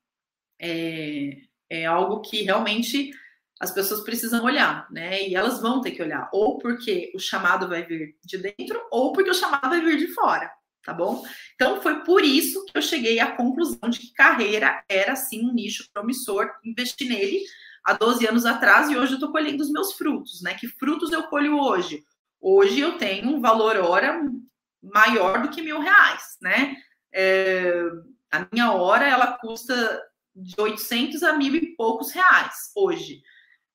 é, 0.58 1.42
é 1.72 1.86
algo 1.86 2.20
que 2.20 2.42
realmente 2.42 3.10
as 3.58 3.70
pessoas 3.70 4.00
precisam 4.00 4.44
olhar, 4.44 4.86
né? 4.90 5.26
E 5.26 5.34
elas 5.34 5.60
vão 5.60 5.80
ter 5.80 5.92
que 5.92 6.02
olhar, 6.02 6.28
ou 6.32 6.58
porque 6.58 7.10
o 7.14 7.18
chamado 7.18 7.66
vai 7.68 7.82
vir 7.84 8.16
de 8.22 8.36
dentro, 8.36 8.78
ou 8.90 9.12
porque 9.12 9.30
o 9.30 9.34
chamado 9.34 9.70
vai 9.70 9.80
vir 9.80 9.96
de 9.96 10.08
fora, 10.08 10.50
tá 10.84 10.92
bom? 10.92 11.24
Então 11.54 11.80
foi 11.80 12.04
por 12.04 12.22
isso 12.22 12.64
que 12.66 12.76
eu 12.76 12.82
cheguei 12.82 13.20
à 13.20 13.32
conclusão 13.34 13.88
de 13.88 14.00
que 14.00 14.12
carreira 14.12 14.84
era 14.86 15.16
sim 15.16 15.48
um 15.48 15.54
nicho 15.54 15.88
promissor, 15.94 16.50
investi 16.62 17.06
nele 17.08 17.40
há 17.82 17.94
12 17.94 18.26
anos 18.26 18.44
atrás 18.44 18.90
e 18.90 18.96
hoje 18.96 19.12
eu 19.12 19.16
estou 19.16 19.32
colhendo 19.32 19.62
os 19.62 19.70
meus 19.70 19.94
frutos, 19.94 20.42
né? 20.42 20.54
Que 20.54 20.68
frutos 20.68 21.10
eu 21.10 21.22
colho 21.24 21.58
hoje? 21.58 22.04
Hoje 22.38 22.80
eu 22.80 22.98
tenho 22.98 23.28
um 23.28 23.40
valor 23.40 23.76
hora 23.76 24.20
maior 24.82 25.40
do 25.40 25.48
que 25.48 25.62
mil 25.62 25.80
reais, 25.80 26.36
né? 26.42 26.76
É, 27.14 27.84
a 28.30 28.46
minha 28.52 28.72
hora 28.72 29.08
ela 29.08 29.38
custa 29.38 30.02
de 30.34 30.54
800 30.58 31.22
a 31.22 31.34
mil 31.34 31.54
e 31.54 31.74
poucos 31.76 32.10
reais 32.10 32.70
hoje. 32.74 33.22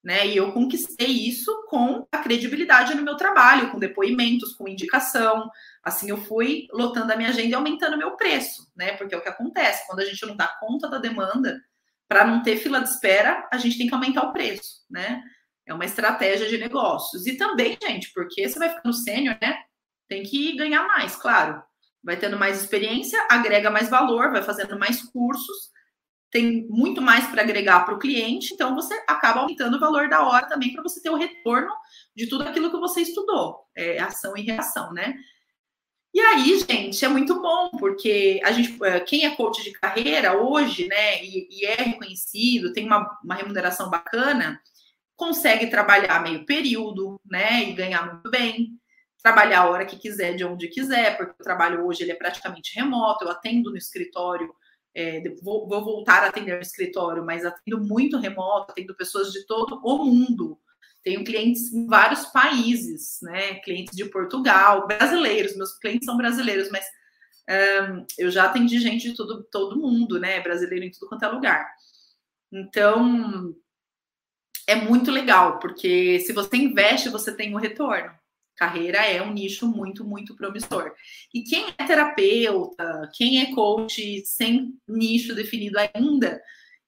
Né? 0.03 0.27
E 0.27 0.37
eu 0.37 0.51
conquistei 0.53 1.07
isso 1.07 1.65
com 1.69 2.07
a 2.11 2.19
credibilidade 2.19 2.95
no 2.95 3.01
meu 3.01 3.17
trabalho, 3.17 3.71
com 3.71 3.79
depoimentos, 3.79 4.53
com 4.53 4.67
indicação. 4.67 5.49
Assim, 5.83 6.09
eu 6.09 6.17
fui 6.17 6.67
lotando 6.71 7.11
a 7.11 7.15
minha 7.15 7.29
agenda 7.29 7.49
e 7.49 7.53
aumentando 7.53 7.97
meu 7.97 8.15
preço, 8.15 8.71
né? 8.75 8.93
Porque 8.93 9.13
é 9.13 9.17
o 9.17 9.21
que 9.21 9.27
acontece 9.27 9.85
quando 9.85 9.99
a 9.99 10.05
gente 10.05 10.25
não 10.25 10.35
dá 10.35 10.47
conta 10.59 10.87
da 10.87 10.97
demanda, 10.97 11.61
para 12.07 12.25
não 12.25 12.41
ter 12.41 12.57
fila 12.57 12.79
de 12.79 12.89
espera, 12.89 13.47
a 13.51 13.57
gente 13.57 13.77
tem 13.77 13.87
que 13.87 13.93
aumentar 13.93 14.23
o 14.23 14.31
preço, 14.31 14.85
né? 14.89 15.21
É 15.65 15.73
uma 15.73 15.83
estratégia 15.83 16.47
de 16.47 16.57
negócios. 16.57 17.27
E 17.27 17.35
também, 17.35 17.77
gente, 17.81 18.11
porque 18.13 18.47
você 18.47 18.57
vai 18.57 18.69
ficando 18.69 18.93
sênior, 18.93 19.37
né? 19.41 19.57
Tem 20.07 20.23
que 20.23 20.55
ganhar 20.55 20.87
mais, 20.87 21.17
claro. 21.17 21.61
Vai 22.01 22.15
tendo 22.15 22.39
mais 22.39 22.61
experiência, 22.61 23.19
agrega 23.29 23.69
mais 23.69 23.89
valor, 23.89 24.31
vai 24.31 24.41
fazendo 24.41 24.79
mais 24.79 25.01
cursos 25.03 25.75
tem 26.29 26.67
muito 26.69 27.01
mais 27.01 27.25
para 27.27 27.41
agregar 27.41 27.85
para 27.85 27.93
o 27.93 27.99
cliente, 27.99 28.53
então 28.53 28.75
você 28.75 28.93
acaba 29.07 29.39
aumentando 29.39 29.77
o 29.77 29.79
valor 29.79 30.09
da 30.09 30.23
hora 30.23 30.47
também 30.47 30.73
para 30.73 30.83
você 30.83 31.01
ter 31.01 31.09
o 31.09 31.15
retorno 31.15 31.71
de 32.15 32.27
tudo 32.27 32.43
aquilo 32.43 32.69
que 32.69 32.77
você 32.77 33.01
estudou, 33.01 33.65
é, 33.75 33.99
ação 33.99 34.35
e 34.35 34.41
reação, 34.41 34.93
né? 34.93 35.15
E 36.13 36.19
aí, 36.19 36.59
gente, 36.59 37.03
é 37.05 37.07
muito 37.07 37.39
bom, 37.41 37.69
porque 37.77 38.41
a 38.43 38.51
gente, 38.51 38.83
é, 38.83 38.99
quem 38.99 39.25
é 39.25 39.35
coach 39.35 39.63
de 39.63 39.71
carreira 39.71 40.35
hoje, 40.35 40.87
né, 40.87 41.23
e, 41.23 41.47
e 41.51 41.65
é 41.65 41.75
reconhecido, 41.75 42.73
tem 42.73 42.85
uma, 42.87 43.19
uma 43.23 43.35
remuneração 43.35 43.89
bacana, 43.89 44.59
consegue 45.15 45.67
trabalhar 45.67 46.23
meio 46.23 46.45
período, 46.45 47.21
né, 47.25 47.69
e 47.69 47.73
ganhar 47.73 48.11
muito 48.11 48.31
bem, 48.31 48.71
trabalhar 49.21 49.61
a 49.61 49.69
hora 49.69 49.85
que 49.85 49.97
quiser, 49.97 50.35
de 50.35 50.43
onde 50.43 50.67
quiser, 50.69 51.17
porque 51.17 51.33
o 51.39 51.43
trabalho 51.43 51.85
hoje 51.85 52.03
ele 52.03 52.11
é 52.11 52.15
praticamente 52.15 52.75
remoto, 52.75 53.25
eu 53.25 53.31
atendo 53.31 53.69
no 53.69 53.77
escritório 53.77 54.53
é, 54.97 55.21
vou, 55.43 55.67
vou, 55.67 55.85
voltar 55.85 56.23
a 56.23 56.29
atender 56.29 56.59
escritório, 56.59 57.23
mas 57.23 57.45
atendo 57.45 57.79
muito 57.79 58.17
remoto, 58.17 58.71
atendo 58.71 58.95
pessoas 58.95 59.31
de 59.31 59.45
todo 59.45 59.79
o 59.83 60.03
mundo. 60.03 60.59
tenho 61.03 61.23
clientes 61.23 61.71
em 61.71 61.85
vários 61.85 62.25
países, 62.25 63.19
né? 63.21 63.59
Clientes 63.59 63.95
de 63.95 64.05
Portugal, 64.05 64.87
brasileiros, 64.87 65.55
meus 65.55 65.77
clientes 65.77 66.05
são 66.05 66.17
brasileiros, 66.17 66.69
mas 66.71 66.83
um, 67.47 68.05
eu 68.17 68.31
já 68.31 68.45
atendi 68.45 68.79
gente 68.79 69.11
de 69.11 69.15
todo, 69.15 69.43
todo 69.51 69.79
mundo, 69.79 70.19
né? 70.19 70.41
Brasileiro 70.41 70.83
em 70.83 70.91
tudo 70.91 71.07
quanto 71.07 71.25
é 71.25 71.27
lugar. 71.27 71.69
Então, 72.51 73.55
é 74.65 74.75
muito 74.75 75.11
legal, 75.11 75.59
porque 75.59 76.19
se 76.21 76.33
você 76.33 76.57
investe, 76.57 77.09
você 77.09 77.31
tem 77.35 77.53
um 77.55 77.59
retorno. 77.59 78.16
Carreira 78.57 79.05
é 79.05 79.21
um 79.21 79.31
nicho 79.31 79.67
muito, 79.67 80.03
muito 80.03 80.35
promissor. 80.35 80.91
E 81.33 81.43
quem 81.43 81.67
é 81.77 81.85
terapeuta, 81.85 83.09
quem 83.13 83.41
é 83.41 83.53
coach 83.53 84.25
sem 84.25 84.73
nicho 84.87 85.35
definido 85.35 85.77
ainda 85.79 86.41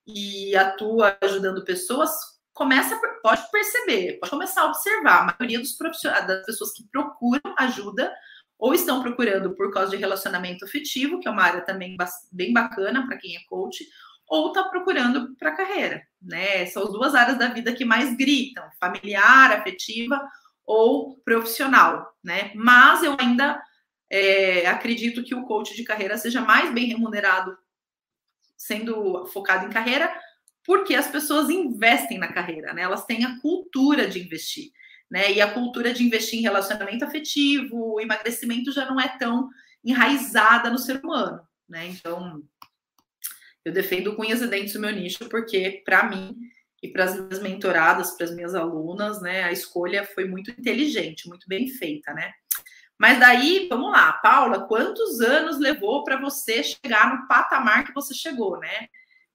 e 0.08 0.56
atua 0.56 1.16
ajudando 1.22 1.64
pessoas, 1.64 2.10
começa, 2.54 3.00
pode 3.22 3.50
perceber, 3.52 4.18
pode 4.20 4.32
começar 4.32 4.64
a 4.64 4.66
observar. 4.66 5.22
A 5.22 5.38
maioria 5.38 5.60
dos 5.60 5.74
profissionais, 5.74 6.26
das 6.26 6.46
pessoas 6.46 6.74
que 6.74 6.88
procuram 6.92 7.54
ajuda, 7.58 8.12
ou 8.58 8.74
estão 8.74 9.02
procurando 9.02 9.56
por 9.56 9.72
causa 9.72 9.92
de 9.92 9.98
relacionamento 9.98 10.66
afetivo, 10.66 11.20
que 11.20 11.28
é 11.28 11.32
uma 11.32 11.44
área 11.44 11.62
também 11.62 11.96
bem 12.32 12.52
bacana 12.52 13.06
para 13.08 13.18
quem 13.18 13.38
é 13.38 13.40
coach, 13.48 13.88
ou 14.28 14.50
está 14.50 14.64
procurando 14.66 15.36
para 15.38 15.56
carreira, 15.56 16.04
né? 16.22 16.66
São 16.66 16.84
as 16.84 16.92
duas 16.92 17.16
áreas 17.16 17.38
da 17.38 17.48
vida 17.48 17.74
que 17.74 17.86
mais 17.86 18.16
gritam: 18.18 18.64
familiar, 18.80 19.52
afetiva 19.52 20.22
ou 20.70 21.16
profissional, 21.26 22.16
né? 22.24 22.52
Mas 22.54 23.02
eu 23.02 23.18
ainda 23.20 23.60
é, 24.08 24.68
acredito 24.68 25.24
que 25.24 25.34
o 25.34 25.48
coach 25.48 25.76
de 25.76 25.84
carreira 25.84 26.16
seja 26.16 26.42
mais 26.42 26.72
bem 26.72 26.86
remunerado 26.86 27.58
sendo 28.56 29.26
focado 29.26 29.66
em 29.66 29.72
carreira, 29.72 30.14
porque 30.64 30.94
as 30.94 31.08
pessoas 31.08 31.50
investem 31.50 32.20
na 32.20 32.32
carreira, 32.32 32.72
né? 32.72 32.84
Elas 32.84 33.04
têm 33.04 33.26
a 33.26 33.40
cultura 33.40 34.08
de 34.08 34.20
investir, 34.20 34.70
né? 35.10 35.32
E 35.32 35.42
a 35.42 35.52
cultura 35.52 35.92
de 35.92 36.04
investir 36.04 36.38
em 36.38 36.44
relacionamento 36.44 37.04
afetivo, 37.04 37.96
o 37.96 38.00
emagrecimento 38.00 38.72
já 38.72 38.86
não 38.86 39.00
é 39.00 39.08
tão 39.18 39.50
enraizada 39.84 40.70
no 40.70 40.78
ser 40.78 41.04
humano, 41.04 41.42
né? 41.68 41.88
Então, 41.88 42.44
eu 43.66 43.74
defendo 43.74 44.16
com 44.16 44.22
unhas 44.22 44.44
e 44.44 44.46
dentes 44.46 44.76
o 44.76 44.80
meu 44.80 44.92
nicho, 44.92 45.28
porque, 45.30 45.82
para 45.84 46.08
mim, 46.08 46.38
e 46.82 46.88
para 46.88 47.06
as 47.06 47.20
minhas 47.20 47.42
mentoradas, 47.42 48.12
para 48.12 48.26
as 48.26 48.36
minhas 48.36 48.56
alunas, 48.56 49.22
né, 49.22 49.44
a 49.44 49.52
escolha 49.52 50.06
foi 50.06 50.26
muito 50.26 50.52
inteligente, 50.52 51.28
muito 51.28 51.48
bem 51.48 51.68
feita, 51.68 52.14
né? 52.14 52.32
Mas 52.98 53.18
daí, 53.18 53.68
vamos 53.70 53.92
lá, 53.92 54.12
Paula, 54.14 54.68
quantos 54.68 55.22
anos 55.22 55.58
levou 55.58 56.04
para 56.04 56.20
você 56.20 56.62
chegar 56.62 57.16
no 57.16 57.28
patamar 57.28 57.86
que 57.86 57.94
você 57.94 58.14
chegou, 58.14 58.60
né? 58.60 58.88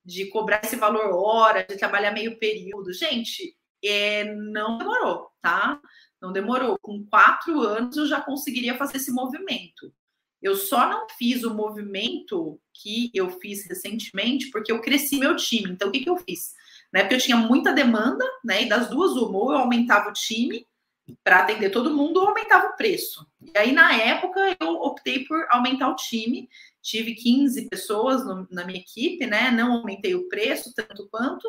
De 0.05 0.27
cobrar 0.27 0.61
esse 0.63 0.77
valor 0.77 1.15
hora, 1.15 1.65
de 1.65 1.77
trabalhar 1.79 2.11
meio 2.11 2.39
período. 2.39 2.93
Gente, 2.93 3.57
é, 3.83 4.25
não 4.35 4.77
demorou, 4.77 5.31
tá? 5.41 5.81
Não 6.21 6.31
demorou. 6.31 6.79
Com 6.79 7.07
quatro 7.07 7.59
anos 7.63 7.97
eu 7.97 8.07
já 8.07 8.21
conseguiria 8.21 8.77
fazer 8.77 8.99
esse 8.99 9.11
movimento. 9.11 9.91
Eu 10.43 10.57
só 10.57 10.87
não 10.87 11.07
fiz 11.19 11.43
o 11.43 11.55
movimento 11.55 12.61
que 12.75 13.11
eu 13.15 13.31
fiz 13.31 13.67
recentemente 13.67 14.51
porque 14.51 14.71
eu 14.71 14.83
cresci 14.83 15.17
meu 15.17 15.35
time. 15.37 15.71
Então, 15.71 15.89
o 15.89 15.91
que, 15.91 16.01
que 16.01 16.11
eu 16.11 16.19
fiz? 16.19 16.53
Né? 16.95 17.01
Porque 17.01 17.17
eu 17.17 17.21
tinha 17.21 17.37
muita 17.37 17.73
demanda, 17.73 18.25
né? 18.45 18.63
E 18.63 18.69
das 18.69 18.89
duas, 18.89 19.17
uma, 19.17 19.37
ou 19.37 19.53
eu 19.53 19.59
aumentava 19.59 20.11
o 20.11 20.13
time 20.13 20.65
para 21.25 21.41
atender 21.41 21.71
todo 21.71 21.93
mundo, 21.93 22.21
ou 22.21 22.29
aumentava 22.29 22.69
o 22.69 22.77
preço. 22.77 23.27
E 23.43 23.59
aí, 23.59 23.73
na 23.73 23.93
época, 23.95 24.57
eu 24.61 24.75
optei 24.75 25.25
por 25.25 25.45
aumentar 25.51 25.89
o 25.89 25.97
time. 25.97 26.49
Tive 26.81 27.17
15 27.17 27.69
pessoas 27.69 28.25
no, 28.25 28.47
na 28.49 28.65
minha 28.65 28.79
equipe, 28.79 29.27
né? 29.27 29.51
Não 29.51 29.73
aumentei 29.73 30.15
o 30.15 30.29
preço 30.29 30.73
tanto 30.73 31.09
quanto. 31.11 31.45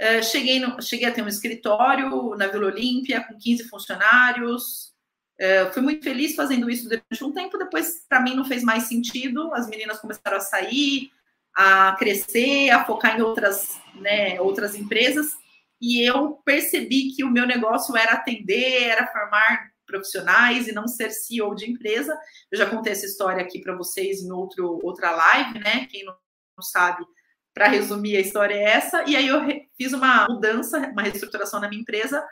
Uh, 0.00 0.22
cheguei, 0.22 0.60
no, 0.60 0.80
cheguei 0.80 1.08
a 1.08 1.12
ter 1.12 1.22
um 1.22 1.28
escritório 1.28 2.36
na 2.36 2.46
Vila 2.46 2.68
Olímpia 2.68 3.22
com 3.24 3.36
15 3.36 3.64
funcionários, 3.64 4.94
é, 5.38 5.70
fui 5.72 5.80
muito 5.80 6.04
feliz 6.04 6.34
fazendo 6.34 6.68
isso 6.68 6.86
durante 6.86 7.24
um 7.24 7.32
tempo, 7.32 7.56
depois 7.56 8.04
para 8.06 8.20
mim 8.20 8.34
não 8.34 8.44
fez 8.44 8.62
mais 8.62 8.84
sentido, 8.84 9.52
as 9.54 9.66
meninas 9.68 9.98
começaram 9.98 10.36
a 10.36 10.40
sair, 10.40 11.10
a 11.56 11.94
crescer, 11.98 12.70
a 12.70 12.84
focar 12.84 13.18
em 13.18 13.22
outras, 13.22 13.80
né, 13.94 14.40
outras 14.40 14.74
empresas, 14.74 15.32
e 15.80 16.06
eu 16.06 16.32
percebi 16.44 17.12
que 17.14 17.24
o 17.24 17.30
meu 17.30 17.46
negócio 17.46 17.96
era 17.96 18.12
atender, 18.12 18.82
era 18.82 19.06
formar 19.06 19.70
profissionais 19.86 20.68
e 20.68 20.72
não 20.72 20.86
ser 20.86 21.10
CEO 21.10 21.54
de 21.54 21.68
empresa. 21.68 22.16
Eu 22.50 22.58
já 22.58 22.68
contei 22.68 22.92
essa 22.92 23.06
história 23.06 23.42
aqui 23.42 23.60
para 23.60 23.74
vocês 23.74 24.22
em 24.22 24.30
outro, 24.30 24.78
outra 24.82 25.10
live, 25.10 25.58
né? 25.58 25.86
Quem 25.86 26.04
não 26.04 26.14
sabe, 26.62 27.04
para 27.52 27.68
resumir, 27.68 28.16
a 28.16 28.20
história 28.20 28.54
é 28.54 28.62
essa. 28.62 29.04
E 29.08 29.16
aí 29.16 29.26
eu 29.26 29.40
fiz 29.76 29.92
uma 29.92 30.26
mudança, 30.28 30.78
uma 30.78 31.02
reestruturação 31.02 31.60
na 31.60 31.68
minha 31.68 31.80
empresa 31.80 32.24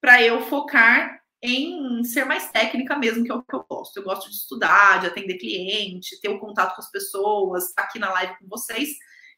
para 0.00 0.22
eu 0.22 0.42
focar 0.42 1.19
em 1.42 2.04
ser 2.04 2.24
mais 2.24 2.50
técnica 2.50 2.98
mesmo, 2.98 3.24
que 3.24 3.32
é 3.32 3.34
o 3.34 3.42
que 3.42 3.54
eu 3.54 3.64
gosto. 3.68 3.96
Eu 3.96 4.04
gosto 4.04 4.28
de 4.28 4.36
estudar, 4.36 5.00
de 5.00 5.06
atender 5.06 5.38
cliente, 5.38 6.20
ter 6.20 6.28
o 6.28 6.38
contato 6.38 6.74
com 6.74 6.82
as 6.82 6.90
pessoas, 6.90 7.72
aqui 7.76 7.98
na 7.98 8.10
live 8.12 8.38
com 8.38 8.48
vocês. 8.48 8.90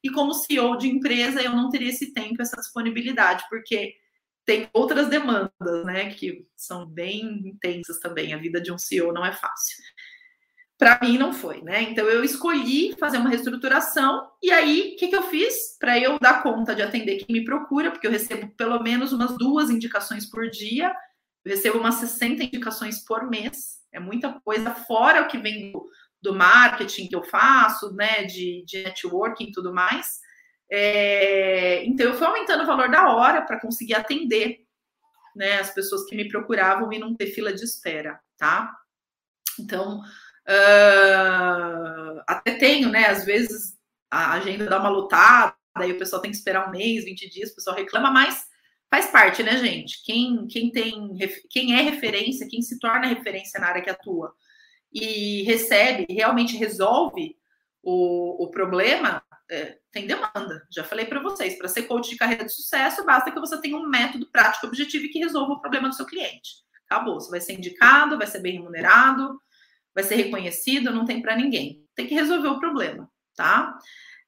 E 0.02 0.10
como 0.10 0.34
CEO 0.34 0.76
de 0.76 0.88
empresa, 0.88 1.40
eu 1.40 1.52
não 1.52 1.70
teria 1.70 1.90
esse 1.90 2.12
tempo, 2.12 2.42
essa 2.42 2.56
disponibilidade, 2.56 3.44
porque 3.48 3.94
tem 4.44 4.68
outras 4.72 5.08
demandas, 5.08 5.84
né, 5.84 6.12
que 6.12 6.44
são 6.56 6.84
bem 6.84 7.46
intensas 7.46 8.00
também. 8.00 8.34
A 8.34 8.38
vida 8.38 8.60
de 8.60 8.72
um 8.72 8.78
CEO 8.78 9.12
não 9.12 9.24
é 9.24 9.32
fácil. 9.32 9.76
Para 10.76 10.98
mim 11.00 11.16
não 11.16 11.32
foi, 11.32 11.62
né? 11.62 11.82
Então 11.82 12.08
eu 12.08 12.24
escolhi 12.24 12.96
fazer 12.98 13.18
uma 13.18 13.30
reestruturação 13.30 14.28
e 14.42 14.50
aí 14.50 14.94
o 14.94 14.96
que, 14.98 15.06
que 15.06 15.14
eu 15.14 15.22
fiz 15.22 15.76
para 15.78 15.96
eu 15.96 16.18
dar 16.18 16.42
conta 16.42 16.74
de 16.74 16.82
atender 16.82 17.18
quem 17.18 17.36
me 17.36 17.44
procura, 17.44 17.92
porque 17.92 18.04
eu 18.04 18.10
recebo 18.10 18.48
pelo 18.56 18.82
menos 18.82 19.12
umas 19.12 19.38
duas 19.38 19.70
indicações 19.70 20.28
por 20.28 20.50
dia 20.50 20.92
recebo 21.50 21.78
umas 21.78 21.96
60 21.96 22.44
indicações 22.44 23.04
por 23.04 23.28
mês, 23.28 23.80
é 23.92 24.00
muita 24.00 24.40
coisa, 24.44 24.74
fora 24.74 25.22
o 25.22 25.28
que 25.28 25.38
vem 25.38 25.72
do, 25.72 25.88
do 26.20 26.34
marketing 26.34 27.08
que 27.08 27.16
eu 27.16 27.22
faço, 27.24 27.92
né, 27.94 28.24
de, 28.24 28.64
de 28.64 28.82
networking 28.84 29.44
e 29.44 29.52
tudo 29.52 29.74
mais. 29.74 30.20
É, 30.70 31.84
então, 31.84 32.06
eu 32.06 32.14
fui 32.14 32.26
aumentando 32.26 32.62
o 32.62 32.66
valor 32.66 32.90
da 32.90 33.12
hora 33.12 33.42
para 33.42 33.60
conseguir 33.60 33.94
atender 33.94 34.60
né, 35.36 35.58
as 35.58 35.72
pessoas 35.74 36.06
que 36.06 36.16
me 36.16 36.28
procuravam 36.28 36.92
e 36.92 36.98
não 36.98 37.14
ter 37.14 37.26
fila 37.26 37.52
de 37.52 37.62
espera, 37.62 38.18
tá? 38.38 38.74
Então, 39.58 40.00
uh, 40.48 42.22
até 42.26 42.54
tenho, 42.54 42.88
né, 42.90 43.06
às 43.06 43.24
vezes 43.24 43.78
a 44.10 44.32
agenda 44.32 44.66
dá 44.66 44.78
uma 44.78 44.88
lotada, 44.88 45.54
aí 45.74 45.92
o 45.92 45.98
pessoal 45.98 46.22
tem 46.22 46.30
que 46.30 46.36
esperar 46.36 46.68
um 46.68 46.70
mês, 46.70 47.04
20 47.04 47.30
dias, 47.30 47.50
o 47.50 47.54
pessoal 47.54 47.76
reclama, 47.76 48.10
mas 48.10 48.44
faz 48.92 49.06
parte, 49.06 49.42
né, 49.42 49.56
gente? 49.56 50.02
Quem, 50.04 50.46
quem 50.46 50.70
tem, 50.70 51.16
quem 51.48 51.74
é 51.74 51.80
referência, 51.80 52.46
quem 52.46 52.60
se 52.60 52.78
torna 52.78 53.06
referência 53.06 53.58
na 53.58 53.68
área 53.68 53.80
que 53.80 53.88
atua 53.88 54.34
e 54.92 55.42
recebe, 55.44 56.04
realmente 56.10 56.58
resolve 56.58 57.34
o, 57.82 58.44
o 58.44 58.50
problema, 58.50 59.22
é, 59.50 59.78
tem 59.90 60.06
demanda. 60.06 60.66
Já 60.70 60.84
falei 60.84 61.06
para 61.06 61.22
vocês, 61.22 61.56
para 61.56 61.68
ser 61.68 61.84
coach 61.84 62.10
de 62.10 62.18
carreira 62.18 62.44
de 62.44 62.52
sucesso, 62.52 63.02
basta 63.06 63.30
que 63.30 63.40
você 63.40 63.58
tenha 63.62 63.78
um 63.78 63.88
método 63.88 64.30
prático, 64.30 64.66
objetivo 64.66 65.06
e 65.06 65.08
que 65.08 65.20
resolva 65.20 65.54
o 65.54 65.60
problema 65.62 65.88
do 65.88 65.94
seu 65.94 66.04
cliente. 66.04 66.50
Acabou. 66.84 67.18
Você 67.18 67.30
vai 67.30 67.40
ser 67.40 67.54
indicado, 67.54 68.18
vai 68.18 68.26
ser 68.26 68.40
bem 68.40 68.58
remunerado, 68.58 69.40
vai 69.94 70.04
ser 70.04 70.16
reconhecido, 70.16 70.92
não 70.92 71.06
tem 71.06 71.22
para 71.22 71.34
ninguém. 71.34 71.82
Tem 71.94 72.06
que 72.06 72.14
resolver 72.14 72.48
o 72.48 72.60
problema, 72.60 73.10
tá? 73.34 73.74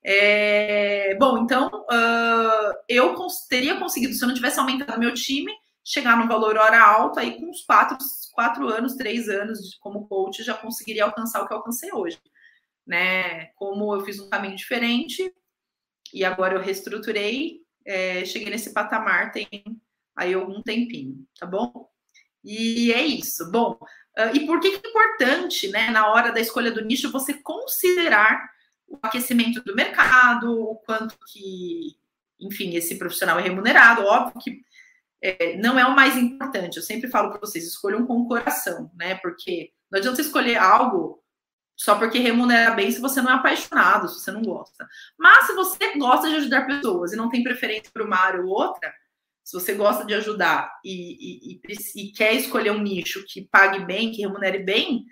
É, 0.06 1.14
bom, 1.14 1.38
então 1.38 1.68
uh, 1.68 2.74
eu 2.86 3.14
teria 3.48 3.78
conseguido, 3.78 4.12
se 4.12 4.22
eu 4.22 4.28
não 4.28 4.34
tivesse 4.34 4.60
aumentado 4.60 5.00
meu 5.00 5.14
time, 5.14 5.50
chegar 5.82 6.18
no 6.18 6.28
valor 6.28 6.58
hora 6.58 6.78
alto, 6.78 7.18
aí 7.18 7.38
com 7.38 7.48
uns 7.48 7.62
quatro, 7.62 7.96
quatro 8.34 8.68
anos, 8.68 8.96
três 8.96 9.28
anos 9.30 9.76
como 9.80 10.06
coach, 10.06 10.42
já 10.42 10.52
conseguiria 10.52 11.04
alcançar 11.04 11.42
o 11.42 11.46
que 11.46 11.54
eu 11.54 11.56
alcancei 11.56 11.90
hoje. 11.90 12.18
Né? 12.86 13.46
Como 13.56 13.94
eu 13.94 14.02
fiz 14.02 14.20
um 14.20 14.28
caminho 14.28 14.56
diferente 14.56 15.32
e 16.12 16.22
agora 16.22 16.54
eu 16.54 16.60
reestruturei, 16.60 17.60
é, 17.86 18.24
cheguei 18.26 18.50
nesse 18.50 18.74
patamar 18.74 19.32
tem 19.32 19.48
aí 20.14 20.34
algum 20.34 20.62
tempinho, 20.62 21.26
tá 21.38 21.46
bom? 21.46 21.88
E 22.42 22.92
é 22.92 23.02
isso. 23.02 23.50
Bom, 23.50 23.78
uh, 24.18 24.36
e 24.36 24.46
por 24.46 24.60
que, 24.60 24.78
que 24.78 24.86
é 24.86 24.90
importante, 24.90 25.68
né, 25.68 25.90
na 25.90 26.12
hora 26.12 26.30
da 26.30 26.40
escolha 26.40 26.70
do 26.70 26.84
nicho, 26.84 27.10
você 27.10 27.34
considerar 27.34 28.53
o 28.88 28.98
aquecimento 29.02 29.62
do 29.62 29.74
mercado, 29.74 30.52
o 30.52 30.76
quanto 30.76 31.16
que, 31.32 31.96
enfim, 32.40 32.74
esse 32.74 32.96
profissional 32.98 33.38
é 33.38 33.42
remunerado. 33.42 34.04
Óbvio 34.04 34.40
que 34.40 34.62
é, 35.22 35.56
não 35.56 35.78
é 35.78 35.84
o 35.86 35.94
mais 35.94 36.16
importante. 36.16 36.76
Eu 36.76 36.82
sempre 36.82 37.08
falo 37.10 37.30
para 37.30 37.40
vocês, 37.40 37.66
escolham 37.66 38.06
com 38.06 38.20
o 38.20 38.28
coração, 38.28 38.90
né? 38.94 39.14
Porque 39.16 39.72
não 39.90 39.98
adianta 39.98 40.16
você 40.16 40.22
escolher 40.22 40.56
algo 40.56 41.22
só 41.76 41.96
porque 41.96 42.18
remunera 42.18 42.72
bem 42.72 42.90
se 42.90 43.00
você 43.00 43.20
não 43.20 43.30
é 43.30 43.34
apaixonado, 43.34 44.08
se 44.08 44.20
você 44.20 44.30
não 44.30 44.42
gosta. 44.42 44.86
Mas 45.18 45.46
se 45.46 45.54
você 45.54 45.96
gosta 45.98 46.28
de 46.28 46.36
ajudar 46.36 46.66
pessoas 46.66 47.12
e 47.12 47.16
não 47.16 47.28
tem 47.28 47.42
preferência 47.42 47.90
para 47.92 48.04
uma 48.04 48.16
área 48.16 48.40
ou 48.40 48.48
outra, 48.48 48.92
se 49.42 49.52
você 49.52 49.74
gosta 49.74 50.04
de 50.04 50.14
ajudar 50.14 50.72
e, 50.84 51.52
e, 51.52 51.60
e, 51.68 52.02
e 52.02 52.12
quer 52.12 52.34
escolher 52.34 52.70
um 52.70 52.80
nicho 52.80 53.24
que 53.26 53.42
pague 53.42 53.84
bem, 53.84 54.12
que 54.12 54.22
remunere 54.22 54.58
bem, 54.58 55.04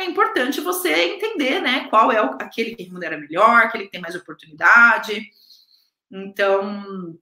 é 0.00 0.06
importante 0.06 0.60
você 0.60 0.92
entender, 0.92 1.60
né, 1.60 1.88
qual 1.88 2.10
é 2.10 2.18
aquele 2.18 2.74
que 2.74 2.84
remunera 2.84 3.18
melhor, 3.18 3.62
aquele 3.62 3.84
que 3.84 3.90
tem 3.90 4.00
mais 4.00 4.14
oportunidade. 4.14 5.30
Então, 6.10 7.18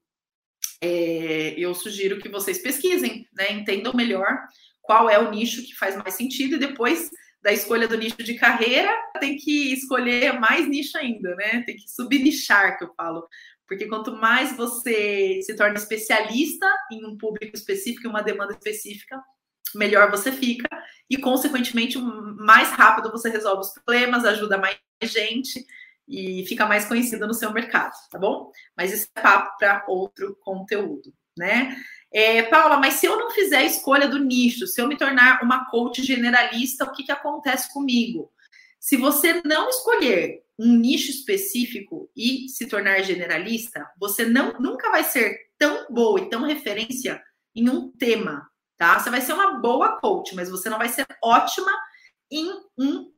é, 0.80 1.54
eu 1.58 1.74
sugiro 1.74 2.20
que 2.20 2.28
vocês 2.28 2.58
pesquisem, 2.58 3.28
né? 3.32 3.52
Entendam 3.52 3.92
melhor 3.92 4.38
qual 4.80 5.10
é 5.10 5.18
o 5.18 5.30
nicho 5.30 5.62
que 5.66 5.74
faz 5.74 5.96
mais 5.96 6.14
sentido 6.14 6.56
e 6.56 6.58
depois 6.58 7.10
da 7.42 7.52
escolha 7.52 7.86
do 7.86 7.96
nicho 7.96 8.16
de 8.16 8.34
carreira, 8.34 8.90
tem 9.20 9.36
que 9.36 9.72
escolher 9.72 10.38
mais 10.40 10.66
nicho 10.68 10.96
ainda, 10.98 11.34
né? 11.36 11.62
Tem 11.64 11.76
que 11.76 11.88
subnichar, 11.88 12.78
que 12.78 12.84
eu 12.84 12.94
falo. 12.96 13.28
Porque 13.66 13.86
quanto 13.86 14.12
mais 14.16 14.56
você 14.56 15.40
se 15.42 15.54
torna 15.54 15.76
especialista 15.76 16.66
em 16.90 17.04
um 17.04 17.16
público 17.16 17.54
específico, 17.54 18.06
em 18.06 18.10
uma 18.10 18.22
demanda 18.22 18.52
específica, 18.52 19.22
melhor 19.74 20.10
você 20.10 20.30
fica 20.32 20.68
e, 21.08 21.16
consequentemente, 21.16 21.98
mais 21.98 22.70
rápido 22.70 23.10
você 23.10 23.30
resolve 23.30 23.62
os 23.62 23.72
problemas, 23.72 24.24
ajuda 24.24 24.58
mais 24.58 24.78
gente 25.02 25.64
e 26.06 26.44
fica 26.46 26.66
mais 26.66 26.86
conhecida 26.86 27.26
no 27.26 27.34
seu 27.34 27.52
mercado, 27.52 27.92
tá 28.10 28.18
bom? 28.18 28.50
Mas 28.76 28.92
isso 28.92 29.08
é 29.14 29.20
papo 29.20 29.56
para 29.58 29.84
outro 29.88 30.36
conteúdo, 30.40 31.12
né? 31.36 31.76
É, 32.10 32.42
Paula, 32.44 32.78
mas 32.78 32.94
se 32.94 33.06
eu 33.06 33.18
não 33.18 33.30
fizer 33.30 33.58
a 33.58 33.64
escolha 33.64 34.08
do 34.08 34.18
nicho, 34.18 34.66
se 34.66 34.80
eu 34.80 34.88
me 34.88 34.96
tornar 34.96 35.42
uma 35.42 35.66
coach 35.66 36.02
generalista, 36.02 36.84
o 36.84 36.92
que, 36.92 37.04
que 37.04 37.12
acontece 37.12 37.72
comigo? 37.72 38.32
Se 38.80 38.96
você 38.96 39.42
não 39.44 39.68
escolher 39.68 40.42
um 40.58 40.76
nicho 40.76 41.10
específico 41.10 42.10
e 42.16 42.48
se 42.48 42.66
tornar 42.66 43.02
generalista, 43.02 43.86
você 43.98 44.24
não, 44.24 44.58
nunca 44.58 44.90
vai 44.90 45.04
ser 45.04 45.36
tão 45.58 45.86
boa 45.90 46.20
e 46.20 46.28
tão 46.30 46.42
referência 46.42 47.22
em 47.54 47.68
um 47.68 47.90
tema, 47.90 48.48
tá? 48.78 48.98
Você 48.98 49.10
vai 49.10 49.20
ser 49.20 49.32
uma 49.32 49.58
boa 49.58 50.00
coach, 50.00 50.34
mas 50.34 50.48
você 50.48 50.70
não 50.70 50.78
vai 50.78 50.88
ser 50.88 51.04
ótima 51.22 51.70
em, 52.30 52.48
um, 52.78 53.12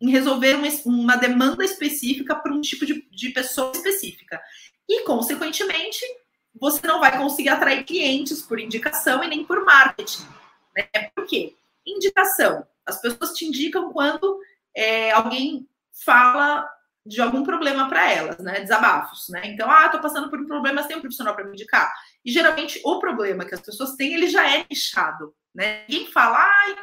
em 0.00 0.10
resolver 0.10 0.54
uma, 0.54 0.68
uma 0.86 1.16
demanda 1.16 1.64
específica 1.64 2.34
para 2.36 2.52
um 2.52 2.60
tipo 2.60 2.86
de, 2.86 3.06
de 3.10 3.30
pessoa 3.30 3.72
específica. 3.74 4.40
E, 4.88 5.02
consequentemente, 5.04 6.04
você 6.58 6.86
não 6.86 7.00
vai 7.00 7.16
conseguir 7.18 7.48
atrair 7.48 7.84
clientes 7.84 8.40
por 8.42 8.58
indicação 8.58 9.22
e 9.22 9.28
nem 9.28 9.44
por 9.44 9.64
marketing. 9.64 10.26
Né? 10.76 11.10
Por 11.14 11.26
quê? 11.26 11.54
Indicação. 11.86 12.66
As 12.86 13.00
pessoas 13.00 13.32
te 13.32 13.44
indicam 13.44 13.92
quando 13.92 14.40
é, 14.74 15.10
alguém 15.10 15.68
fala 16.04 16.68
de 17.04 17.20
algum 17.20 17.42
problema 17.42 17.88
para 17.88 18.10
elas, 18.10 18.38
né? 18.38 18.60
Desabafos, 18.60 19.28
né? 19.30 19.42
Então, 19.44 19.70
ah, 19.70 19.88
tô 19.88 20.00
passando 20.00 20.28
por 20.28 20.40
um 20.40 20.46
problema, 20.46 20.82
tem 20.82 20.96
um 20.96 21.00
profissional 21.00 21.34
para 21.34 21.44
me 21.44 21.52
indicar. 21.52 21.92
E 22.24 22.30
geralmente 22.30 22.80
o 22.84 22.98
problema 22.98 23.44
que 23.44 23.54
as 23.54 23.60
pessoas 23.60 23.94
têm, 23.96 24.14
ele 24.14 24.28
já 24.28 24.48
é 24.48 24.66
nichado, 24.68 25.34
né? 25.54 25.84
Ninguém 25.88 26.06
fala, 26.12 26.38
ai, 26.38 26.76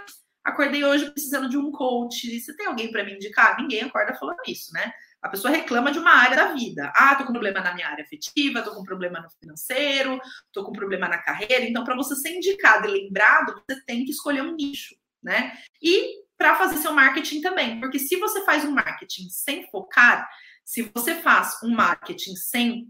acordei 0.44 0.84
hoje 0.84 1.12
precisando 1.12 1.50
de 1.50 1.58
um 1.58 1.72
coach. 1.72 2.40
Você 2.40 2.56
tem 2.56 2.68
alguém 2.68 2.92
para 2.92 3.04
me 3.04 3.14
indicar? 3.14 3.58
Ninguém 3.60 3.82
acorda 3.82 4.16
falando 4.16 4.40
isso, 4.48 4.74
né? 4.74 4.92
A 5.22 5.30
pessoa 5.30 5.52
reclama 5.52 5.92
de 5.92 6.00
uma 6.00 6.12
área 6.12 6.36
da 6.36 6.54
vida. 6.54 6.92
Ah, 6.96 7.16
tô 7.16 7.26
com 7.26 7.34
problema 7.34 7.60
na 7.60 7.74
minha 7.74 7.88
área 7.88 8.04
afetiva, 8.04 8.62
tô 8.62 8.74
com 8.74 8.84
problema 8.84 9.20
no 9.20 9.30
financeiro, 9.30 10.20
tô 10.54 10.64
com 10.64 10.72
problema 10.72 11.08
na 11.08 11.18
carreira. 11.18 11.66
Então, 11.66 11.84
para 11.84 11.96
você 11.96 12.16
ser 12.16 12.36
indicado 12.36 12.88
e 12.88 12.92
lembrado, 12.92 13.62
você 13.68 13.82
tem 13.86 14.06
que 14.06 14.12
escolher 14.12 14.42
um 14.42 14.56
nicho, 14.56 14.96
né? 15.22 15.58
E 15.82 16.24
para 16.38 16.56
fazer 16.56 16.78
seu 16.78 16.94
marketing 16.94 17.42
também, 17.42 17.80
porque 17.80 17.98
se 17.98 18.16
você 18.18 18.46
faz 18.46 18.64
um 18.64 18.72
marketing 18.72 19.28
sem 19.30 19.68
focar, 19.70 20.30
se 20.64 20.84
você 20.94 21.16
faz 21.16 21.58
um 21.64 21.72
marketing 21.72 22.36
sem 22.36 22.88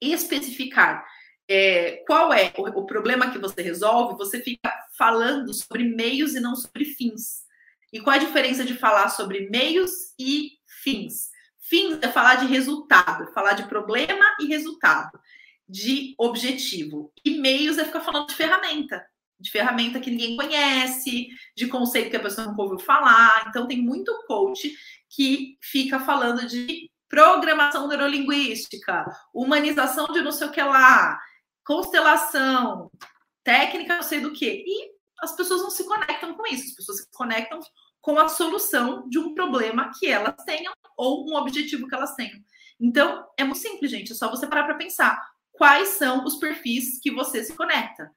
especificar 0.00 1.04
é, 1.52 2.02
qual 2.06 2.32
é 2.32 2.52
o, 2.56 2.80
o, 2.80 2.86
problema 2.86 3.30
que 3.30 3.38
você 3.38 3.60
resolve, 3.60 4.16
você 4.16 4.40
fica 4.40 4.72
falando 4.96 5.52
sobre 5.52 5.84
meios 5.84 6.34
e 6.34 6.40
não 6.40 6.56
sobre 6.56 6.84
fins. 6.84 7.42
E 7.92 8.00
qual 8.00 8.16
a 8.16 8.18
diferença 8.18 8.64
de 8.64 8.74
falar 8.74 9.10
sobre 9.10 9.50
meios 9.50 9.90
e 10.18 10.52
fins? 10.82 11.28
Fins 11.60 11.98
é 12.00 12.08
falar 12.08 12.36
de 12.36 12.46
resultado, 12.46 13.30
falar 13.32 13.52
de 13.52 13.68
problema 13.68 14.24
e 14.40 14.46
resultado, 14.46 15.10
de 15.68 16.14
objetivo. 16.18 17.12
E 17.24 17.38
meios 17.38 17.76
é 17.76 17.84
ficar 17.84 18.00
falando 18.00 18.28
de 18.28 18.34
ferramenta 18.34 19.04
de 19.42 19.50
ferramenta 19.50 19.98
que 19.98 20.08
ninguém 20.08 20.36
conhece, 20.36 21.26
de 21.56 21.66
conceito 21.66 22.10
que 22.10 22.16
a 22.16 22.22
pessoa 22.22 22.46
não 22.46 22.56
ouviu 22.56 22.78
falar. 22.78 23.46
Então, 23.48 23.66
tem 23.66 23.82
muito 23.82 24.24
coach 24.28 24.72
que 25.10 25.58
fica 25.60 25.98
falando 25.98 26.46
de 26.46 26.88
programação 27.08 27.88
neurolinguística, 27.88 29.04
humanização 29.34 30.06
de 30.06 30.22
não 30.22 30.30
sei 30.30 30.46
o 30.46 30.50
que 30.52 30.62
lá, 30.62 31.18
constelação, 31.64 32.90
técnica 33.44 33.96
não 33.96 34.02
sei 34.02 34.20
do 34.20 34.32
que. 34.32 34.64
E 34.66 34.92
as 35.20 35.34
pessoas 35.36 35.62
não 35.62 35.70
se 35.70 35.84
conectam 35.84 36.34
com 36.34 36.46
isso, 36.46 36.68
as 36.68 36.74
pessoas 36.74 36.98
se 36.98 37.10
conectam 37.12 37.60
com 38.00 38.18
a 38.18 38.28
solução 38.28 39.08
de 39.08 39.18
um 39.18 39.34
problema 39.34 39.90
que 39.98 40.08
elas 40.08 40.34
tenham 40.44 40.72
ou 40.96 41.28
um 41.28 41.36
objetivo 41.36 41.86
que 41.86 41.94
elas 41.94 42.14
tenham. 42.14 42.38
Então, 42.80 43.24
é 43.36 43.44
muito 43.44 43.60
simples, 43.60 43.90
gente, 43.90 44.12
é 44.12 44.14
só 44.14 44.28
você 44.28 44.46
parar 44.46 44.64
para 44.64 44.74
pensar 44.74 45.20
quais 45.52 45.90
são 45.90 46.24
os 46.24 46.36
perfis 46.36 46.98
que 47.00 47.12
você 47.12 47.44
se 47.44 47.54
conecta 47.54 48.10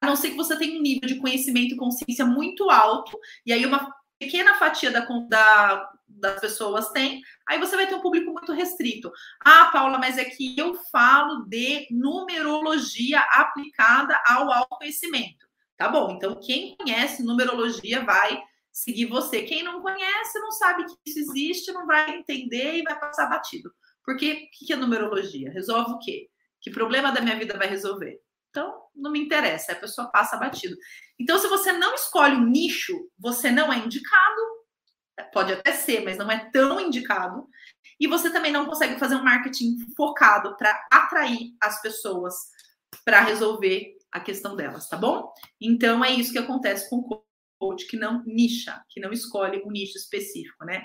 a 0.00 0.06
não 0.06 0.16
ser 0.16 0.30
que 0.30 0.36
você 0.36 0.56
tenha 0.56 0.78
um 0.78 0.82
nível 0.82 1.08
de 1.08 1.16
conhecimento 1.16 1.74
e 1.74 1.76
consciência 1.76 2.24
muito 2.24 2.70
alto, 2.70 3.18
e 3.44 3.52
aí 3.52 3.64
uma 3.64 3.92
pequena 4.18 4.54
fatia 4.54 4.90
da, 4.90 5.00
da, 5.28 5.90
das 6.08 6.40
pessoas 6.40 6.90
tem, 6.90 7.20
aí 7.48 7.58
você 7.58 7.76
vai 7.76 7.86
ter 7.86 7.94
um 7.94 8.00
público 8.00 8.32
muito 8.32 8.52
restrito. 8.52 9.10
Ah, 9.44 9.66
Paula, 9.66 9.98
mas 9.98 10.18
é 10.18 10.24
que 10.24 10.58
eu 10.58 10.74
falo 10.90 11.44
de 11.46 11.86
numerologia 11.90 13.20
aplicada 13.32 14.20
ao 14.26 14.50
autoconhecimento. 14.50 15.46
Tá 15.76 15.88
bom, 15.88 16.12
então 16.12 16.40
quem 16.40 16.76
conhece 16.76 17.22
numerologia 17.22 18.04
vai 18.04 18.42
seguir 18.72 19.06
você. 19.06 19.42
Quem 19.42 19.62
não 19.62 19.80
conhece, 19.80 20.38
não 20.38 20.50
sabe 20.52 20.84
que 20.84 20.94
isso 21.06 21.18
existe, 21.18 21.72
não 21.72 21.86
vai 21.86 22.16
entender 22.16 22.76
e 22.76 22.82
vai 22.82 22.98
passar 22.98 23.26
batido. 23.26 23.72
Porque 24.04 24.48
o 24.62 24.66
que 24.66 24.72
é 24.72 24.76
numerologia? 24.76 25.50
Resolve 25.50 25.92
o 25.92 25.98
quê? 25.98 26.28
Que 26.60 26.70
problema 26.70 27.12
da 27.12 27.20
minha 27.20 27.38
vida 27.38 27.56
vai 27.58 27.66
resolver? 27.66 28.20
Então, 28.50 28.74
não 28.94 29.10
me 29.10 29.20
interessa, 29.20 29.72
a 29.72 29.76
pessoa 29.76 30.10
passa 30.10 30.36
batido. 30.36 30.76
Então, 31.18 31.38
se 31.38 31.46
você 31.48 31.72
não 31.72 31.94
escolhe 31.94 32.36
um 32.36 32.46
nicho, 32.46 33.10
você 33.18 33.50
não 33.50 33.70
é 33.70 33.78
indicado, 33.78 34.40
pode 35.32 35.52
até 35.52 35.72
ser, 35.72 36.04
mas 36.04 36.18
não 36.18 36.30
é 36.30 36.50
tão 36.50 36.80
indicado, 36.80 37.48
e 37.98 38.06
você 38.06 38.30
também 38.30 38.52
não 38.52 38.66
consegue 38.66 38.98
fazer 38.98 39.16
um 39.16 39.24
marketing 39.24 39.76
focado 39.96 40.56
para 40.56 40.86
atrair 40.92 41.54
as 41.60 41.80
pessoas 41.80 42.34
para 43.04 43.20
resolver 43.22 43.96
a 44.12 44.20
questão 44.20 44.56
delas, 44.56 44.88
tá 44.88 44.96
bom? 44.96 45.32
Então, 45.60 46.04
é 46.04 46.12
isso 46.12 46.32
que 46.32 46.38
acontece 46.38 46.88
com 46.88 46.96
o 46.96 47.24
coach 47.58 47.86
que 47.86 47.96
não 47.96 48.22
nicha, 48.26 48.82
que 48.88 49.00
não 49.00 49.12
escolhe 49.12 49.62
um 49.64 49.70
nicho 49.70 49.96
específico, 49.96 50.64
né? 50.64 50.84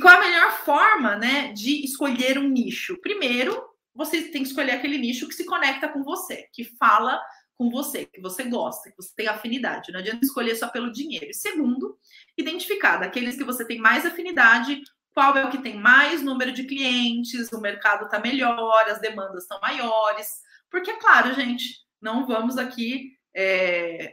qual 0.00 0.16
a 0.16 0.20
melhor 0.20 0.52
forma, 0.58 1.16
né, 1.16 1.52
de 1.52 1.84
escolher 1.84 2.38
um 2.38 2.48
nicho? 2.48 3.00
Primeiro, 3.00 3.62
você 3.94 4.22
tem 4.22 4.42
que 4.42 4.48
escolher 4.48 4.72
aquele 4.72 4.98
nicho 4.98 5.26
que 5.26 5.34
se 5.34 5.46
conecta 5.46 5.88
com 5.88 6.02
você, 6.02 6.48
que 6.52 6.64
fala 6.78 7.20
com 7.56 7.70
você, 7.70 8.04
que 8.04 8.20
você 8.20 8.44
gosta, 8.44 8.90
que 8.90 8.96
você 8.96 9.12
tem 9.16 9.28
afinidade. 9.28 9.92
Não 9.92 10.00
adianta 10.00 10.24
escolher 10.24 10.54
só 10.56 10.68
pelo 10.68 10.92
dinheiro. 10.92 11.26
E 11.30 11.34
segundo, 11.34 11.98
identificar 12.36 12.98
daqueles 12.98 13.36
que 13.36 13.44
você 13.44 13.64
tem 13.64 13.78
mais 13.78 14.04
afinidade, 14.04 14.82
qual 15.14 15.36
é 15.36 15.44
o 15.44 15.50
que 15.50 15.62
tem 15.62 15.78
mais 15.78 16.22
número 16.22 16.52
de 16.52 16.64
clientes, 16.64 17.50
o 17.52 17.60
mercado 17.60 18.04
está 18.04 18.18
melhor, 18.18 18.84
as 18.88 19.00
demandas 19.00 19.42
estão 19.42 19.58
maiores. 19.60 20.28
Porque, 20.70 20.90
é 20.90 20.98
claro, 20.98 21.34
gente, 21.34 21.64
não 22.00 22.26
vamos 22.26 22.58
aqui. 22.58 23.12
É, 23.34 24.12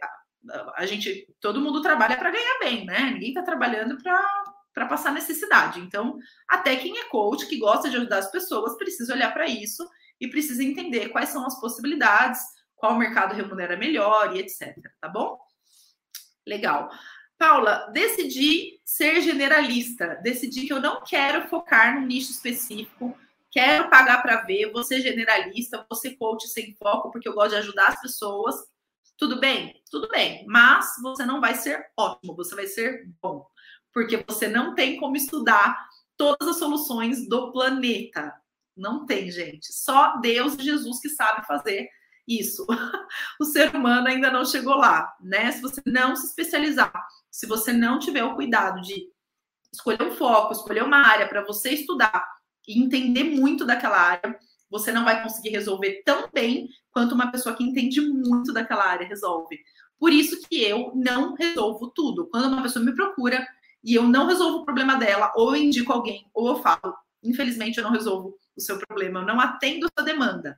a 0.76 0.86
gente, 0.86 1.28
todo 1.42 1.62
mundo 1.62 1.82
trabalha 1.82 2.18
para 2.18 2.32
ganhar 2.32 2.60
bem, 2.60 2.86
né? 2.86 3.12
Ninguém 3.12 3.30
está 3.30 3.42
trabalhando 3.42 4.02
para 4.02 4.22
para 4.74 4.88
passar 4.88 5.12
necessidade. 5.12 5.80
Então, 5.80 6.18
até 6.50 6.76
quem 6.76 6.98
é 6.98 7.04
coach, 7.06 7.46
que 7.46 7.60
gosta 7.60 7.90
de 7.90 7.98
ajudar 7.98 8.18
as 8.18 8.32
pessoas, 8.32 8.76
precisa 8.76 9.14
olhar 9.14 9.32
para 9.32 9.46
isso 9.46 9.88
e 10.20 10.28
precisa 10.28 10.64
entender 10.64 11.10
quais 11.10 11.30
são 11.30 11.46
as 11.46 11.60
possibilidades, 11.60 12.40
qual 12.84 12.98
mercado 12.98 13.34
remunera 13.34 13.78
melhor 13.78 14.36
e 14.36 14.40
etc. 14.40 14.76
Tá 15.00 15.08
bom? 15.08 15.40
Legal. 16.46 16.92
Paula, 17.38 17.90
decidi 17.94 18.82
ser 18.84 19.22
generalista, 19.22 20.20
decidi 20.22 20.68
que 20.68 20.74
eu 20.74 20.82
não 20.82 21.02
quero 21.02 21.48
focar 21.48 21.96
no 21.96 22.06
nicho 22.06 22.32
específico, 22.32 23.18
quero 23.50 23.90
pagar 23.90 24.22
para 24.22 24.42
ver, 24.42 24.70
vou 24.74 24.84
ser 24.84 25.00
generalista, 25.00 25.86
vou 25.90 25.98
ser 25.98 26.18
coach 26.18 26.50
sem 26.50 26.76
foco, 26.76 27.10
porque 27.10 27.30
eu 27.30 27.34
gosto 27.34 27.52
de 27.52 27.56
ajudar 27.56 27.88
as 27.88 28.02
pessoas. 28.02 28.56
Tudo 29.18 29.40
bem? 29.40 29.82
Tudo 29.90 30.10
bem, 30.10 30.46
mas 30.46 30.88
você 31.02 31.26
não 31.26 31.40
vai 31.40 31.56
ser 31.56 31.86
ótimo, 31.98 32.36
você 32.36 32.54
vai 32.54 32.68
ser 32.68 33.10
bom 33.22 33.48
porque 33.94 34.22
você 34.28 34.48
não 34.48 34.74
tem 34.74 34.98
como 34.98 35.16
estudar 35.16 35.88
todas 36.18 36.48
as 36.48 36.58
soluções 36.58 37.30
do 37.30 37.52
planeta. 37.52 38.34
Não 38.76 39.06
tem, 39.06 39.30
gente. 39.30 39.72
Só 39.72 40.20
Deus 40.20 40.56
e 40.56 40.64
Jesus 40.64 41.00
que 41.00 41.10
sabe 41.10 41.46
fazer 41.46 41.88
isso. 42.28 42.66
O 43.40 43.46
ser 43.46 43.76
humano 43.76 44.08
ainda 44.08 44.32
não 44.32 44.46
chegou 44.46 44.76
lá, 44.76 45.14
né? 45.22 45.52
Se 45.52 45.62
você 45.62 45.82
não 45.86 46.16
se 46.16 46.28
especializar, 46.28 46.92
se 47.30 47.46
você 47.46 47.72
não 47.72 48.00
tiver 48.00 48.24
o 48.24 48.36
cuidado 48.36 48.82
de 48.82 49.08
escolher 49.72 50.04
um 50.04 50.12
foco, 50.12 50.54
escolher 50.54 50.84
uma 50.84 50.98
área 50.98 51.28
para 51.28 51.44
você 51.44 51.72
estudar 51.72 52.26
e 52.68 52.82
entender 52.82 53.24
muito 53.24 53.66
daquela 53.66 54.00
área, 54.00 54.40
você 54.70 54.92
não 54.92 55.04
vai 55.04 55.22
conseguir 55.22 55.50
resolver 55.50 56.02
tão 56.06 56.30
bem 56.34 56.70
quanto 56.92 57.14
uma 57.14 57.32
pessoa 57.32 57.56
que 57.56 57.64
entende 57.64 58.02
muito 58.02 58.54
daquela 58.54 58.86
área 58.86 59.08
resolve. 59.08 59.60
Por 60.00 60.12
isso 60.12 60.42
que 60.48 60.62
eu 60.62 60.92
não 60.96 61.34
resolvo 61.34 61.92
tudo. 61.92 62.28
Quando 62.28 62.52
uma 62.52 62.64
pessoa 62.64 62.84
me 62.84 62.96
procura, 62.96 63.46
e 63.84 63.94
eu 63.94 64.04
não 64.04 64.28
resolvo 64.28 64.60
o 64.60 64.66
problema 64.66 64.96
dela, 64.96 65.32
ou 65.36 65.56
eu 65.56 65.62
indico 65.62 65.92
alguém, 65.92 66.26
ou 66.34 66.48
eu 66.48 66.56
falo, 66.62 66.96
infelizmente 67.22 67.78
eu 67.78 67.84
não 67.84 67.92
resolvo 67.92 68.38
o 68.56 68.62
seu 68.62 68.78
problema, 68.78 69.20
eu 69.20 69.26
não 69.26 69.40
atendo 69.40 69.86
a 69.86 69.90
sua 69.98 70.06
demanda. 70.06 70.58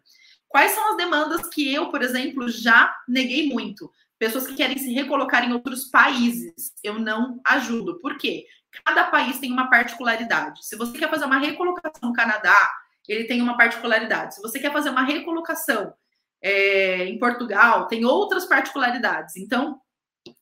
Quais 0.55 0.71
são 0.71 0.91
as 0.91 0.95
demandas 0.95 1.49
que 1.49 1.73
eu, 1.73 1.91
por 1.91 2.01
exemplo, 2.01 2.47
já 2.47 2.95
neguei 3.09 3.49
muito? 3.49 3.91
Pessoas 4.17 4.47
que 4.47 4.55
querem 4.55 4.77
se 4.77 4.89
recolocar 4.93 5.43
em 5.43 5.51
outros 5.51 5.89
países, 5.89 6.71
eu 6.81 6.97
não 6.97 7.41
ajudo. 7.45 7.99
Por 7.99 8.17
quê? 8.17 8.45
Cada 8.85 9.03
país 9.03 9.37
tem 9.37 9.51
uma 9.51 9.69
particularidade. 9.69 10.65
Se 10.65 10.77
você 10.77 10.97
quer 10.97 11.09
fazer 11.09 11.25
uma 11.25 11.39
recolocação 11.39 12.07
no 12.07 12.13
Canadá, 12.13 12.71
ele 13.05 13.25
tem 13.25 13.41
uma 13.41 13.57
particularidade. 13.57 14.35
Se 14.35 14.41
você 14.41 14.57
quer 14.57 14.71
fazer 14.71 14.91
uma 14.91 15.03
recolocação 15.03 15.93
é, 16.41 17.03
em 17.03 17.19
Portugal, 17.19 17.89
tem 17.89 18.05
outras 18.05 18.45
particularidades. 18.45 19.35
Então, 19.35 19.81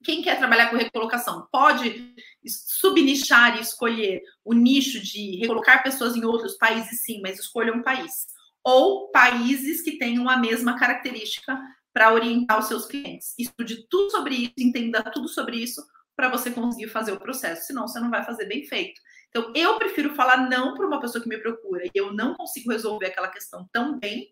quem 0.03 0.21
quer 0.21 0.37
trabalhar 0.37 0.69
com 0.69 0.77
recolocação 0.77 1.47
pode 1.51 2.13
subnichar 2.45 3.57
e 3.57 3.61
escolher 3.61 4.21
o 4.45 4.53
nicho 4.53 4.99
de 4.99 5.37
recolocar 5.37 5.81
pessoas 5.81 6.15
em 6.15 6.23
outros 6.23 6.55
países, 6.55 7.01
sim, 7.01 7.19
mas 7.19 7.39
escolha 7.39 7.73
um 7.73 7.81
país. 7.81 8.31
Ou 8.63 9.09
países 9.11 9.81
que 9.81 9.97
tenham 9.97 10.29
a 10.29 10.37
mesma 10.37 10.77
característica 10.77 11.59
para 11.93 12.13
orientar 12.13 12.59
os 12.59 12.67
seus 12.67 12.85
clientes. 12.85 13.33
Estude 13.37 13.87
tudo 13.89 14.09
sobre 14.09 14.35
isso, 14.35 14.53
entenda 14.57 15.03
tudo 15.03 15.27
sobre 15.27 15.57
isso 15.57 15.85
para 16.15 16.29
você 16.29 16.51
conseguir 16.51 16.87
fazer 16.89 17.11
o 17.11 17.19
processo, 17.19 17.67
senão 17.67 17.87
você 17.87 17.99
não 17.99 18.09
vai 18.09 18.23
fazer 18.23 18.45
bem 18.45 18.65
feito. 18.65 18.99
Então, 19.29 19.51
eu 19.55 19.77
prefiro 19.77 20.13
falar 20.13 20.49
não 20.49 20.75
para 20.75 20.85
uma 20.85 20.99
pessoa 20.99 21.21
que 21.21 21.29
me 21.29 21.39
procura 21.39 21.85
e 21.85 21.91
eu 21.95 22.13
não 22.13 22.35
consigo 22.35 22.71
resolver 22.71 23.07
aquela 23.07 23.27
questão 23.29 23.67
tão 23.71 23.99
bem 23.99 24.27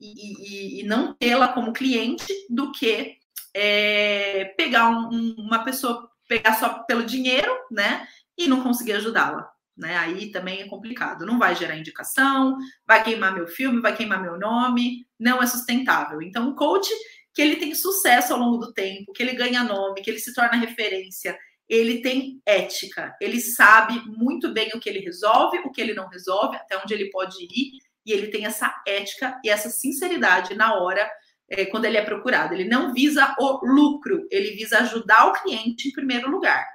e, 0.00 0.78
e, 0.78 0.80
e 0.80 0.82
não 0.84 1.12
tê-la 1.14 1.48
como 1.48 1.72
cliente 1.72 2.32
do 2.48 2.70
que 2.70 3.18
é, 3.52 4.44
pegar 4.56 4.90
um, 4.90 5.34
uma 5.38 5.64
pessoa, 5.64 6.08
pegar 6.28 6.54
só 6.54 6.84
pelo 6.84 7.04
dinheiro, 7.04 7.52
né? 7.70 8.06
E 8.36 8.46
não 8.46 8.62
conseguir 8.62 8.92
ajudá-la. 8.92 9.50
Né? 9.78 9.96
Aí 9.96 10.30
também 10.32 10.60
é 10.60 10.68
complicado. 10.68 11.24
Não 11.24 11.38
vai 11.38 11.54
gerar 11.54 11.78
indicação, 11.78 12.58
vai 12.86 13.02
queimar 13.04 13.32
meu 13.32 13.46
filme, 13.46 13.80
vai 13.80 13.96
queimar 13.96 14.20
meu 14.20 14.36
nome, 14.36 15.06
não 15.18 15.40
é 15.40 15.46
sustentável. 15.46 16.20
Então, 16.20 16.48
o 16.48 16.56
coach 16.56 16.90
que 17.32 17.40
ele 17.40 17.56
tem 17.56 17.72
sucesso 17.74 18.32
ao 18.32 18.40
longo 18.40 18.58
do 18.58 18.72
tempo, 18.72 19.12
que 19.12 19.22
ele 19.22 19.34
ganha 19.34 19.62
nome, 19.62 20.02
que 20.02 20.10
ele 20.10 20.18
se 20.18 20.34
torna 20.34 20.56
referência, 20.56 21.38
ele 21.68 22.02
tem 22.02 22.42
ética, 22.44 23.14
ele 23.20 23.40
sabe 23.40 24.02
muito 24.06 24.52
bem 24.52 24.70
o 24.74 24.80
que 24.80 24.88
ele 24.88 25.00
resolve, 25.00 25.58
o 25.58 25.70
que 25.70 25.80
ele 25.80 25.94
não 25.94 26.08
resolve, 26.08 26.56
até 26.56 26.76
onde 26.78 26.94
ele 26.94 27.10
pode 27.10 27.36
ir, 27.44 27.72
e 28.04 28.12
ele 28.12 28.28
tem 28.28 28.46
essa 28.46 28.74
ética 28.86 29.38
e 29.44 29.50
essa 29.50 29.68
sinceridade 29.68 30.54
na 30.56 30.74
hora 30.74 31.08
é, 31.48 31.66
quando 31.66 31.84
ele 31.84 31.98
é 31.98 32.04
procurado. 32.04 32.54
Ele 32.54 32.64
não 32.64 32.92
visa 32.92 33.34
o 33.38 33.64
lucro, 33.64 34.26
ele 34.30 34.52
visa 34.52 34.78
ajudar 34.78 35.26
o 35.26 35.32
cliente 35.34 35.88
em 35.88 35.92
primeiro 35.92 36.30
lugar. 36.30 36.66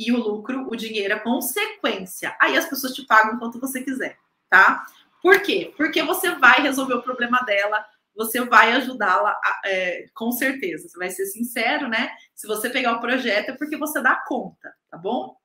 E 0.00 0.10
o 0.12 0.16
lucro, 0.16 0.66
o 0.66 0.74
dinheiro 0.74 1.12
é 1.12 1.18
consequência. 1.18 2.34
Aí 2.40 2.56
as 2.56 2.64
pessoas 2.64 2.94
te 2.94 3.04
pagam 3.04 3.38
quanto 3.38 3.60
você 3.60 3.82
quiser, 3.82 4.16
tá? 4.48 4.82
Por 5.22 5.42
quê? 5.42 5.74
Porque 5.76 6.02
você 6.02 6.30
vai 6.36 6.62
resolver 6.62 6.94
o 6.94 7.02
problema 7.02 7.40
dela, 7.42 7.84
você 8.16 8.40
vai 8.40 8.72
ajudá-la 8.72 9.38
é, 9.62 10.06
com 10.14 10.32
certeza. 10.32 10.88
Você 10.88 10.96
vai 10.96 11.10
ser 11.10 11.26
sincero, 11.26 11.86
né? 11.86 12.10
Se 12.34 12.46
você 12.46 12.70
pegar 12.70 12.94
o 12.94 13.00
projeto 13.00 13.50
é 13.50 13.56
porque 13.56 13.76
você 13.76 14.00
dá 14.00 14.16
conta, 14.26 14.74
tá 14.90 14.96
bom? 14.96 15.36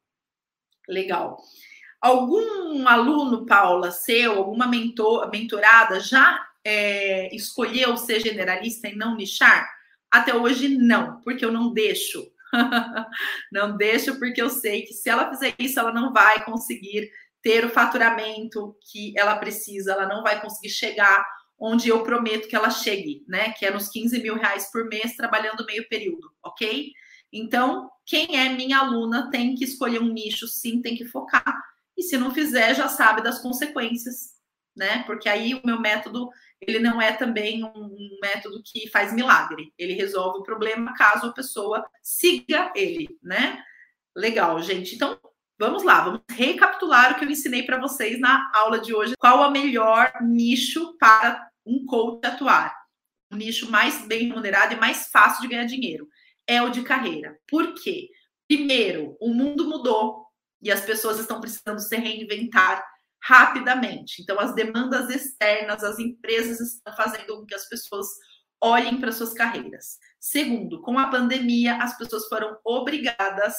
Legal. 0.87 1.37
Algum 1.99 2.87
aluno, 2.87 3.45
Paula, 3.45 3.91
seu, 3.91 4.37
alguma 4.37 4.67
mentor, 4.67 5.29
mentorada 5.29 5.99
já 5.99 6.47
é, 6.63 7.35
escolheu 7.35 7.97
ser 7.97 8.21
generalista 8.21 8.87
e 8.87 8.95
não 8.95 9.17
nichar? 9.17 9.69
Até 10.09 10.33
hoje, 10.33 10.69
não, 10.69 11.19
porque 11.23 11.43
eu 11.43 11.51
não 11.51 11.73
deixo. 11.73 12.25
não 13.51 13.75
deixo, 13.77 14.17
porque 14.19 14.41
eu 14.41 14.49
sei 14.49 14.83
que 14.83 14.93
se 14.93 15.09
ela 15.09 15.29
fizer 15.29 15.53
isso, 15.59 15.79
ela 15.79 15.93
não 15.93 16.11
vai 16.11 16.43
conseguir 16.43 17.09
ter 17.41 17.63
o 17.65 17.69
faturamento 17.69 18.75
que 18.91 19.13
ela 19.17 19.37
precisa, 19.37 19.91
ela 19.91 20.07
não 20.07 20.23
vai 20.23 20.41
conseguir 20.41 20.69
chegar 20.69 21.23
onde 21.59 21.89
eu 21.89 22.03
prometo 22.03 22.47
que 22.47 22.55
ela 22.55 22.69
chegue, 22.69 23.23
né? 23.27 23.51
Que 23.53 23.65
é 23.65 23.71
nos 23.71 23.89
15 23.89 24.21
mil 24.21 24.35
reais 24.35 24.71
por 24.71 24.85
mês, 24.87 25.15
trabalhando 25.15 25.65
meio 25.65 25.87
período, 25.87 26.31
ok? 26.43 26.91
Então, 27.31 27.89
quem 28.05 28.37
é 28.39 28.49
minha 28.49 28.79
aluna 28.79 29.29
tem 29.29 29.55
que 29.55 29.63
escolher 29.63 30.01
um 30.01 30.11
nicho, 30.11 30.47
sim, 30.47 30.81
tem 30.81 30.95
que 30.95 31.05
focar. 31.05 31.61
E 31.97 32.03
se 32.03 32.17
não 32.17 32.33
fizer, 32.33 32.73
já 32.75 32.87
sabe 32.87 33.21
das 33.21 33.39
consequências, 33.39 34.34
né? 34.75 35.03
Porque 35.03 35.29
aí 35.29 35.53
o 35.53 35.61
meu 35.65 35.79
método 35.79 36.29
ele 36.61 36.79
não 36.79 37.01
é 37.01 37.11
também 37.11 37.63
um 37.63 38.17
método 38.21 38.61
que 38.63 38.89
faz 38.89 39.13
milagre. 39.13 39.73
Ele 39.77 39.93
resolve 39.93 40.39
o 40.39 40.43
problema 40.43 40.93
caso 40.95 41.27
a 41.27 41.33
pessoa 41.33 41.85
siga 42.01 42.71
ele, 42.75 43.17
né? 43.21 43.63
Legal, 44.15 44.61
gente. 44.61 44.95
Então, 44.95 45.19
vamos 45.59 45.83
lá, 45.83 46.01
vamos 46.01 46.21
recapitular 46.29 47.11
o 47.11 47.15
que 47.19 47.25
eu 47.25 47.29
ensinei 47.29 47.63
para 47.63 47.79
vocês 47.79 48.19
na 48.19 48.51
aula 48.53 48.79
de 48.79 48.93
hoje. 48.93 49.15
Qual 49.17 49.47
o 49.47 49.51
melhor 49.51 50.11
nicho 50.21 50.97
para 50.97 51.49
um 51.65 51.85
coach 51.85 52.25
atuar? 52.25 52.75
O 53.31 53.35
nicho 53.35 53.69
mais 53.69 54.05
bem 54.07 54.27
remunerado 54.27 54.73
e 54.73 54.79
mais 54.79 55.07
fácil 55.07 55.41
de 55.41 55.49
ganhar 55.49 55.65
dinheiro 55.65 56.07
é 56.47 56.61
o 56.61 56.69
de 56.69 56.83
carreira. 56.83 57.38
Por 57.47 57.73
quê? 57.73 58.09
Primeiro, 58.47 59.17
o 59.19 59.33
mundo 59.33 59.67
mudou 59.67 60.25
e 60.61 60.71
as 60.71 60.81
pessoas 60.81 61.19
estão 61.19 61.41
precisando 61.41 61.79
se 61.79 61.95
reinventar 61.95 62.85
rapidamente. 63.25 64.21
Então, 64.21 64.39
as 64.39 64.53
demandas 64.53 65.09
externas, 65.09 65.83
as 65.83 65.97
empresas 65.97 66.59
estão 66.59 66.93
fazendo 66.95 67.38
com 67.38 67.45
que 67.45 67.55
as 67.55 67.67
pessoas 67.67 68.07
olhem 68.61 68.99
para 68.99 69.11
suas 69.11 69.33
carreiras. 69.33 69.97
Segundo, 70.19 70.81
com 70.81 70.99
a 70.99 71.07
pandemia, 71.07 71.77
as 71.77 71.97
pessoas 71.97 72.27
foram 72.27 72.55
obrigadas 72.63 73.55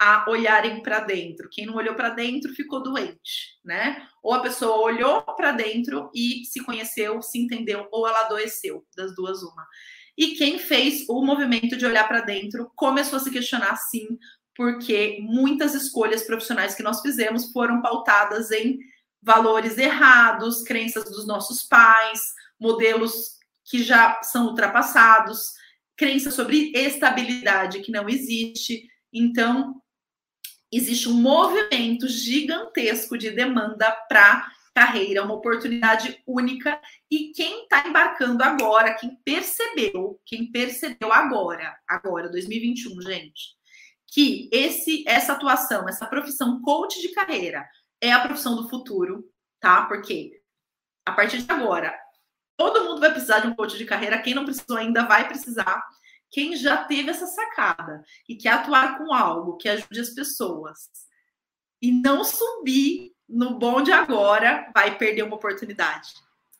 a 0.00 0.28
olharem 0.28 0.82
para 0.82 0.98
dentro. 0.98 1.48
Quem 1.50 1.64
não 1.64 1.76
olhou 1.76 1.94
para 1.94 2.10
dentro 2.10 2.52
ficou 2.54 2.82
doente, 2.82 3.56
né? 3.64 4.04
Ou 4.20 4.34
a 4.34 4.40
pessoa 4.40 4.78
olhou 4.78 5.22
para 5.22 5.52
dentro 5.52 6.10
e 6.12 6.44
se 6.46 6.64
conheceu, 6.64 7.22
se 7.22 7.38
entendeu, 7.38 7.86
ou 7.92 8.08
ela 8.08 8.22
adoeceu, 8.22 8.84
das 8.96 9.14
duas 9.14 9.44
uma. 9.44 9.64
E 10.18 10.34
quem 10.34 10.58
fez 10.58 11.08
o 11.08 11.24
movimento 11.24 11.76
de 11.76 11.86
olhar 11.86 12.08
para 12.08 12.20
dentro 12.20 12.70
começou 12.74 13.18
a 13.18 13.20
se 13.20 13.30
questionar 13.30 13.76
sim, 13.76 14.18
porque 14.56 15.18
muitas 15.20 15.74
escolhas 15.74 16.24
profissionais 16.24 16.74
que 16.74 16.82
nós 16.82 17.00
fizemos 17.00 17.52
foram 17.52 17.80
pautadas 17.80 18.50
em 18.50 18.78
valores 19.24 19.78
errados, 19.78 20.62
crenças 20.62 21.04
dos 21.04 21.26
nossos 21.26 21.62
pais, 21.62 22.20
modelos 22.60 23.38
que 23.64 23.82
já 23.82 24.22
são 24.22 24.48
ultrapassados, 24.48 25.52
crenças 25.96 26.34
sobre 26.34 26.70
estabilidade 26.74 27.80
que 27.80 27.90
não 27.90 28.08
existe. 28.08 28.86
Então, 29.12 29.80
existe 30.70 31.08
um 31.08 31.14
movimento 31.14 32.06
gigantesco 32.06 33.16
de 33.16 33.30
demanda 33.30 33.90
para 34.08 34.46
carreira, 34.74 35.22
uma 35.22 35.34
oportunidade 35.34 36.20
única. 36.26 36.78
E 37.10 37.32
quem 37.32 37.62
está 37.62 37.88
embarcando 37.88 38.42
agora, 38.42 38.94
quem 38.94 39.16
percebeu, 39.24 40.20
quem 40.26 40.50
percebeu 40.50 41.12
agora, 41.12 41.78
agora, 41.88 42.28
2021, 42.28 43.00
gente, 43.00 43.54
que 44.08 44.50
esse, 44.52 45.04
essa 45.06 45.32
atuação, 45.32 45.88
essa 45.88 46.06
profissão 46.06 46.60
coach 46.60 47.00
de 47.00 47.08
carreira 47.10 47.64
é 48.04 48.12
a 48.12 48.20
profissão 48.20 48.56
do 48.56 48.68
futuro, 48.68 49.24
tá? 49.60 49.86
Porque 49.86 50.40
a 51.06 51.12
partir 51.12 51.42
de 51.42 51.50
agora, 51.50 51.94
todo 52.56 52.84
mundo 52.84 53.00
vai 53.00 53.10
precisar 53.10 53.40
de 53.40 53.48
um 53.48 53.54
coach 53.54 53.76
de 53.76 53.84
carreira. 53.84 54.20
Quem 54.20 54.34
não 54.34 54.44
precisou 54.44 54.76
ainda 54.76 55.04
vai 55.04 55.26
precisar. 55.26 55.82
Quem 56.30 56.56
já 56.56 56.84
teve 56.84 57.10
essa 57.10 57.26
sacada 57.26 58.02
e 58.28 58.36
quer 58.36 58.50
atuar 58.50 58.98
com 58.98 59.12
algo 59.12 59.56
que 59.56 59.68
ajude 59.68 60.00
as 60.00 60.10
pessoas 60.10 60.88
e 61.80 61.92
não 61.92 62.24
subir 62.24 63.12
no 63.28 63.58
bonde 63.58 63.90
agora, 63.90 64.70
vai 64.74 64.98
perder 64.98 65.22
uma 65.22 65.36
oportunidade. 65.36 66.12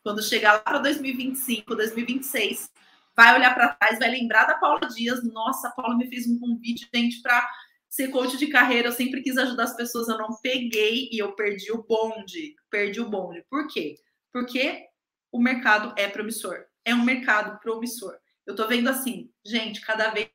Quando 0.03 0.23
chegar 0.23 0.55
lá 0.55 0.59
para 0.61 0.79
2025, 0.79 1.75
2026, 1.75 2.71
vai 3.17 3.35
olhar 3.35 3.55
para 3.55 3.75
trás, 3.75 3.99
vai 3.99 4.11
lembrar 4.11 4.45
da 4.45 4.55
Paula 4.55 4.89
Dias. 4.89 5.23
Nossa, 5.25 5.69
a 5.69 5.71
Paula 5.73 5.97
me 5.97 6.07
fez 6.09 6.27
um 6.27 6.39
convite, 6.39 6.89
gente, 6.93 7.21
para 7.21 7.47
ser 7.95 8.09
coach 8.09 8.37
de 8.37 8.49
carreira, 8.49 8.89
eu 8.89 8.93
sempre 8.93 9.23
quis 9.23 9.39
ajudar 9.39 9.63
as 9.63 9.77
pessoas, 9.77 10.09
eu 10.09 10.19
não 10.19 10.37
peguei 10.43 11.09
e 11.13 11.19
eu 11.23 11.33
perdi 11.37 11.71
o 11.71 11.85
bonde. 11.85 12.57
Perdi 12.69 13.01
o 13.01 13.09
bonde. 13.09 13.45
Por 13.49 13.69
quê? 13.69 13.95
Porque 14.33 14.81
o 15.31 15.41
mercado 15.41 15.95
é 15.97 16.09
promissor. 16.09 16.65
É 16.85 16.93
um 16.93 17.05
mercado 17.05 17.57
promissor. 17.61 18.17
Eu 18.45 18.57
tô 18.57 18.67
vendo 18.67 18.91
assim, 18.91 19.31
gente, 19.47 19.81
cada 19.81 20.11
vez 20.11 20.29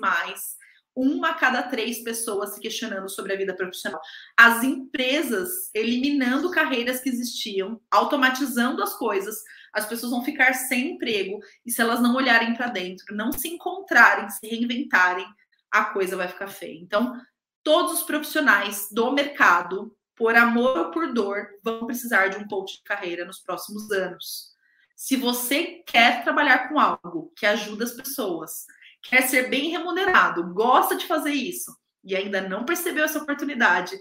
mais, 0.00 0.56
uma 0.92 1.30
a 1.30 1.34
cada 1.34 1.62
três 1.62 2.02
pessoas 2.02 2.54
se 2.54 2.60
questionando 2.60 3.08
sobre 3.08 3.32
a 3.32 3.36
vida 3.36 3.54
profissional. 3.54 4.00
As 4.36 4.64
empresas 4.64 5.70
eliminando 5.72 6.50
carreiras 6.50 6.98
que 6.98 7.08
existiam, 7.08 7.80
automatizando 7.92 8.82
as 8.82 8.98
coisas, 8.98 9.40
as 9.72 9.86
pessoas 9.86 10.10
vão 10.10 10.24
ficar 10.24 10.52
sem 10.52 10.94
emprego 10.94 11.38
e 11.64 11.70
se 11.70 11.80
elas 11.80 12.00
não 12.00 12.16
olharem 12.16 12.54
para 12.54 12.66
dentro, 12.66 13.14
não 13.14 13.30
se 13.30 13.46
encontrarem, 13.46 14.28
se 14.30 14.48
reinventarem, 14.48 15.26
a 15.74 15.86
coisa 15.86 16.16
vai 16.16 16.28
ficar 16.28 16.46
feia. 16.46 16.78
Então, 16.80 17.20
todos 17.64 17.94
os 17.94 18.02
profissionais 18.04 18.88
do 18.92 19.10
mercado, 19.10 19.92
por 20.14 20.36
amor 20.36 20.78
ou 20.78 20.90
por 20.92 21.12
dor, 21.12 21.48
vão 21.64 21.84
precisar 21.84 22.28
de 22.28 22.36
um 22.36 22.46
coach 22.46 22.76
de 22.76 22.84
carreira 22.84 23.24
nos 23.24 23.40
próximos 23.40 23.90
anos. 23.90 24.54
Se 24.94 25.16
você 25.16 25.82
quer 25.84 26.22
trabalhar 26.22 26.68
com 26.68 26.78
algo 26.78 27.32
que 27.36 27.44
ajuda 27.44 27.82
as 27.82 27.90
pessoas, 27.90 28.66
quer 29.02 29.22
ser 29.22 29.50
bem 29.50 29.70
remunerado, 29.70 30.54
gosta 30.54 30.94
de 30.94 31.08
fazer 31.08 31.32
isso 31.32 31.76
e 32.04 32.14
ainda 32.14 32.40
não 32.40 32.64
percebeu 32.64 33.04
essa 33.04 33.18
oportunidade, 33.18 33.98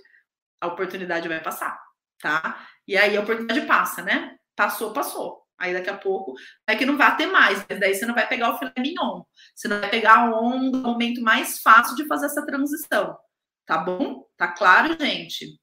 a 0.61 0.67
oportunidade 0.67 1.27
vai 1.27 1.41
passar, 1.41 1.81
tá? 2.21 2.67
E 2.87 2.95
aí 2.95 3.17
a 3.17 3.21
oportunidade 3.21 3.65
passa, 3.65 4.03
né? 4.03 4.37
Passou, 4.55 4.93
passou. 4.93 5.42
Aí 5.63 5.71
daqui 5.71 5.89
a 5.89 5.97
pouco 5.97 6.33
é 6.67 6.75
que 6.75 6.85
não 6.85 6.97
vai 6.97 7.15
ter 7.15 7.27
mais, 7.27 7.65
mas 7.69 7.79
daí 7.79 7.95
você 7.95 8.05
não 8.05 8.13
vai 8.13 8.27
pegar 8.27 8.53
o 8.53 8.57
filé 8.57 8.73
mignon. 8.77 9.23
Você 9.55 9.69
não 9.69 9.79
vai 9.79 9.89
pegar 9.89 10.29
um 10.29 10.71
momento 10.71 11.21
mais 11.21 11.61
fácil 11.61 11.95
de 11.95 12.05
fazer 12.05 12.25
essa 12.25 12.45
transição. 12.45 13.17
Tá 13.65 13.77
bom? 13.77 14.27
Tá 14.35 14.49
claro, 14.49 14.97
gente? 14.99 15.57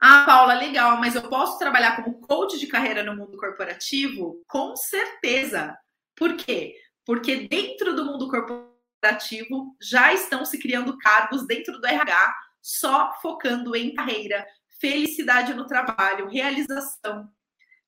Ah, 0.00 0.22
Paula, 0.24 0.54
legal, 0.54 0.96
mas 0.98 1.16
eu 1.16 1.28
posso 1.28 1.58
trabalhar 1.58 1.96
como 1.96 2.20
coach 2.20 2.56
de 2.56 2.68
carreira 2.68 3.02
no 3.02 3.16
mundo 3.16 3.36
corporativo? 3.36 4.44
Com 4.46 4.76
certeza. 4.76 5.76
Por 6.14 6.36
quê? 6.36 6.76
Porque 7.04 7.48
dentro 7.48 7.96
do 7.96 8.04
mundo 8.04 8.30
corporativo 8.30 9.76
já 9.82 10.12
estão 10.12 10.44
se 10.44 10.56
criando 10.56 10.96
cargos 10.98 11.44
dentro 11.48 11.80
do 11.80 11.86
RH 11.86 12.32
só 12.62 13.12
focando 13.20 13.74
em 13.74 13.92
carreira, 13.92 14.46
felicidade 14.80 15.52
no 15.52 15.66
trabalho, 15.66 16.28
realização. 16.28 17.28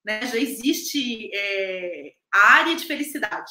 Né? 0.05 0.27
Já 0.27 0.37
existe 0.37 1.31
é, 1.35 2.13
a 2.33 2.53
área 2.55 2.75
de 2.75 2.87
felicidade, 2.87 3.51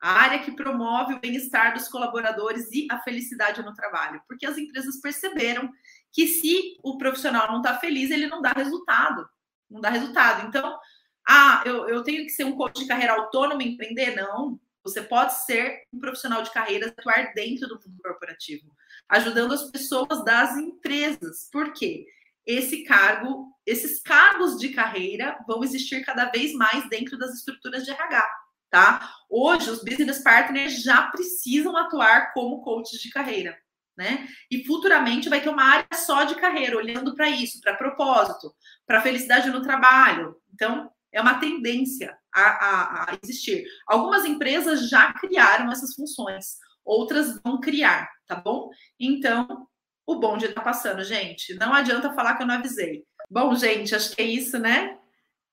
a 0.00 0.10
área 0.10 0.38
que 0.40 0.52
promove 0.52 1.14
o 1.14 1.20
bem-estar 1.20 1.74
dos 1.74 1.88
colaboradores 1.88 2.70
e 2.72 2.86
a 2.90 3.00
felicidade 3.00 3.62
no 3.62 3.74
trabalho, 3.74 4.20
porque 4.28 4.46
as 4.46 4.58
empresas 4.58 5.00
perceberam 5.00 5.70
que 6.12 6.26
se 6.26 6.76
o 6.82 6.98
profissional 6.98 7.48
não 7.48 7.58
está 7.58 7.78
feliz, 7.78 8.10
ele 8.10 8.26
não 8.26 8.42
dá 8.42 8.52
resultado. 8.52 9.26
Não 9.70 9.80
dá 9.80 9.88
resultado. 9.88 10.46
Então, 10.46 10.78
ah, 11.26 11.62
eu, 11.64 11.88
eu 11.88 12.02
tenho 12.02 12.24
que 12.24 12.30
ser 12.30 12.44
um 12.44 12.56
coach 12.56 12.80
de 12.80 12.86
carreira 12.86 13.14
autônomo 13.14 13.62
e 13.62 13.68
empreender? 13.68 14.14
Não. 14.14 14.60
Você 14.84 15.00
pode 15.00 15.44
ser 15.44 15.84
um 15.92 15.98
profissional 15.98 16.42
de 16.42 16.50
carreira, 16.50 16.88
atuar 16.88 17.32
dentro 17.34 17.68
do 17.68 17.80
mundo 17.88 18.02
corporativo, 18.02 18.74
ajudando 19.08 19.54
as 19.54 19.70
pessoas 19.70 20.24
das 20.24 20.56
empresas. 20.56 21.48
Por 21.52 21.72
quê? 21.72 22.04
Esse 22.46 22.84
cargo, 22.84 23.52
esses 23.64 24.00
cargos 24.00 24.58
de 24.58 24.70
carreira 24.70 25.38
vão 25.46 25.62
existir 25.62 26.04
cada 26.04 26.26
vez 26.26 26.52
mais 26.52 26.88
dentro 26.88 27.18
das 27.18 27.34
estruturas 27.34 27.84
de 27.84 27.90
RH, 27.90 28.28
tá? 28.70 29.12
Hoje, 29.30 29.70
os 29.70 29.84
business 29.84 30.18
partners 30.18 30.82
já 30.82 31.02
precisam 31.08 31.76
atuar 31.76 32.32
como 32.32 32.62
coaches 32.62 33.00
de 33.00 33.10
carreira 33.10 33.56
né? 33.96 34.26
E 34.50 34.64
futuramente 34.64 35.28
vai 35.28 35.40
ter 35.40 35.48
uma 35.48 35.64
área 35.64 35.86
só 35.94 36.24
de 36.24 36.34
carreira, 36.36 36.76
olhando 36.76 37.14
para 37.14 37.28
isso, 37.28 37.60
para 37.60 37.74
propósito, 37.74 38.54
para 38.86 39.02
felicidade 39.02 39.50
no 39.50 39.62
trabalho. 39.62 40.36
Então, 40.52 40.90
é 41.12 41.20
uma 41.20 41.38
tendência 41.38 42.16
a, 42.34 42.40
a, 42.40 43.04
a, 43.04 43.18
existir. 43.22 43.64
Algumas 43.86 44.24
empresas 44.24 44.88
já 44.88 45.12
criaram 45.12 45.70
essas 45.70 45.94
funções, 45.94 46.56
outras 46.84 47.40
vão 47.42 47.60
criar, 47.60 48.08
tá 48.26 48.34
bom? 48.34 48.70
Então, 48.98 49.66
o 50.06 50.18
bonde 50.18 50.46
está 50.46 50.60
passando, 50.60 51.02
gente. 51.04 51.54
Não 51.54 51.72
adianta 51.72 52.12
falar 52.12 52.36
que 52.36 52.42
eu 52.42 52.46
não 52.46 52.54
avisei. 52.54 53.04
Bom, 53.30 53.54
gente, 53.54 53.94
acho 53.94 54.14
que 54.14 54.22
é 54.22 54.24
isso, 54.24 54.58
né? 54.58 54.98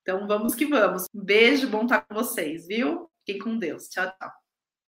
Então, 0.02 0.26
vamos 0.26 0.54
que 0.54 0.66
vamos. 0.66 1.06
Um 1.14 1.22
beijo, 1.22 1.68
bom 1.68 1.82
estar 1.82 2.02
com 2.02 2.14
vocês, 2.14 2.66
viu? 2.66 3.10
Fiquem 3.24 3.40
com 3.40 3.58
Deus. 3.58 3.88
Tchau, 3.88 4.06
tchau. 4.18 4.39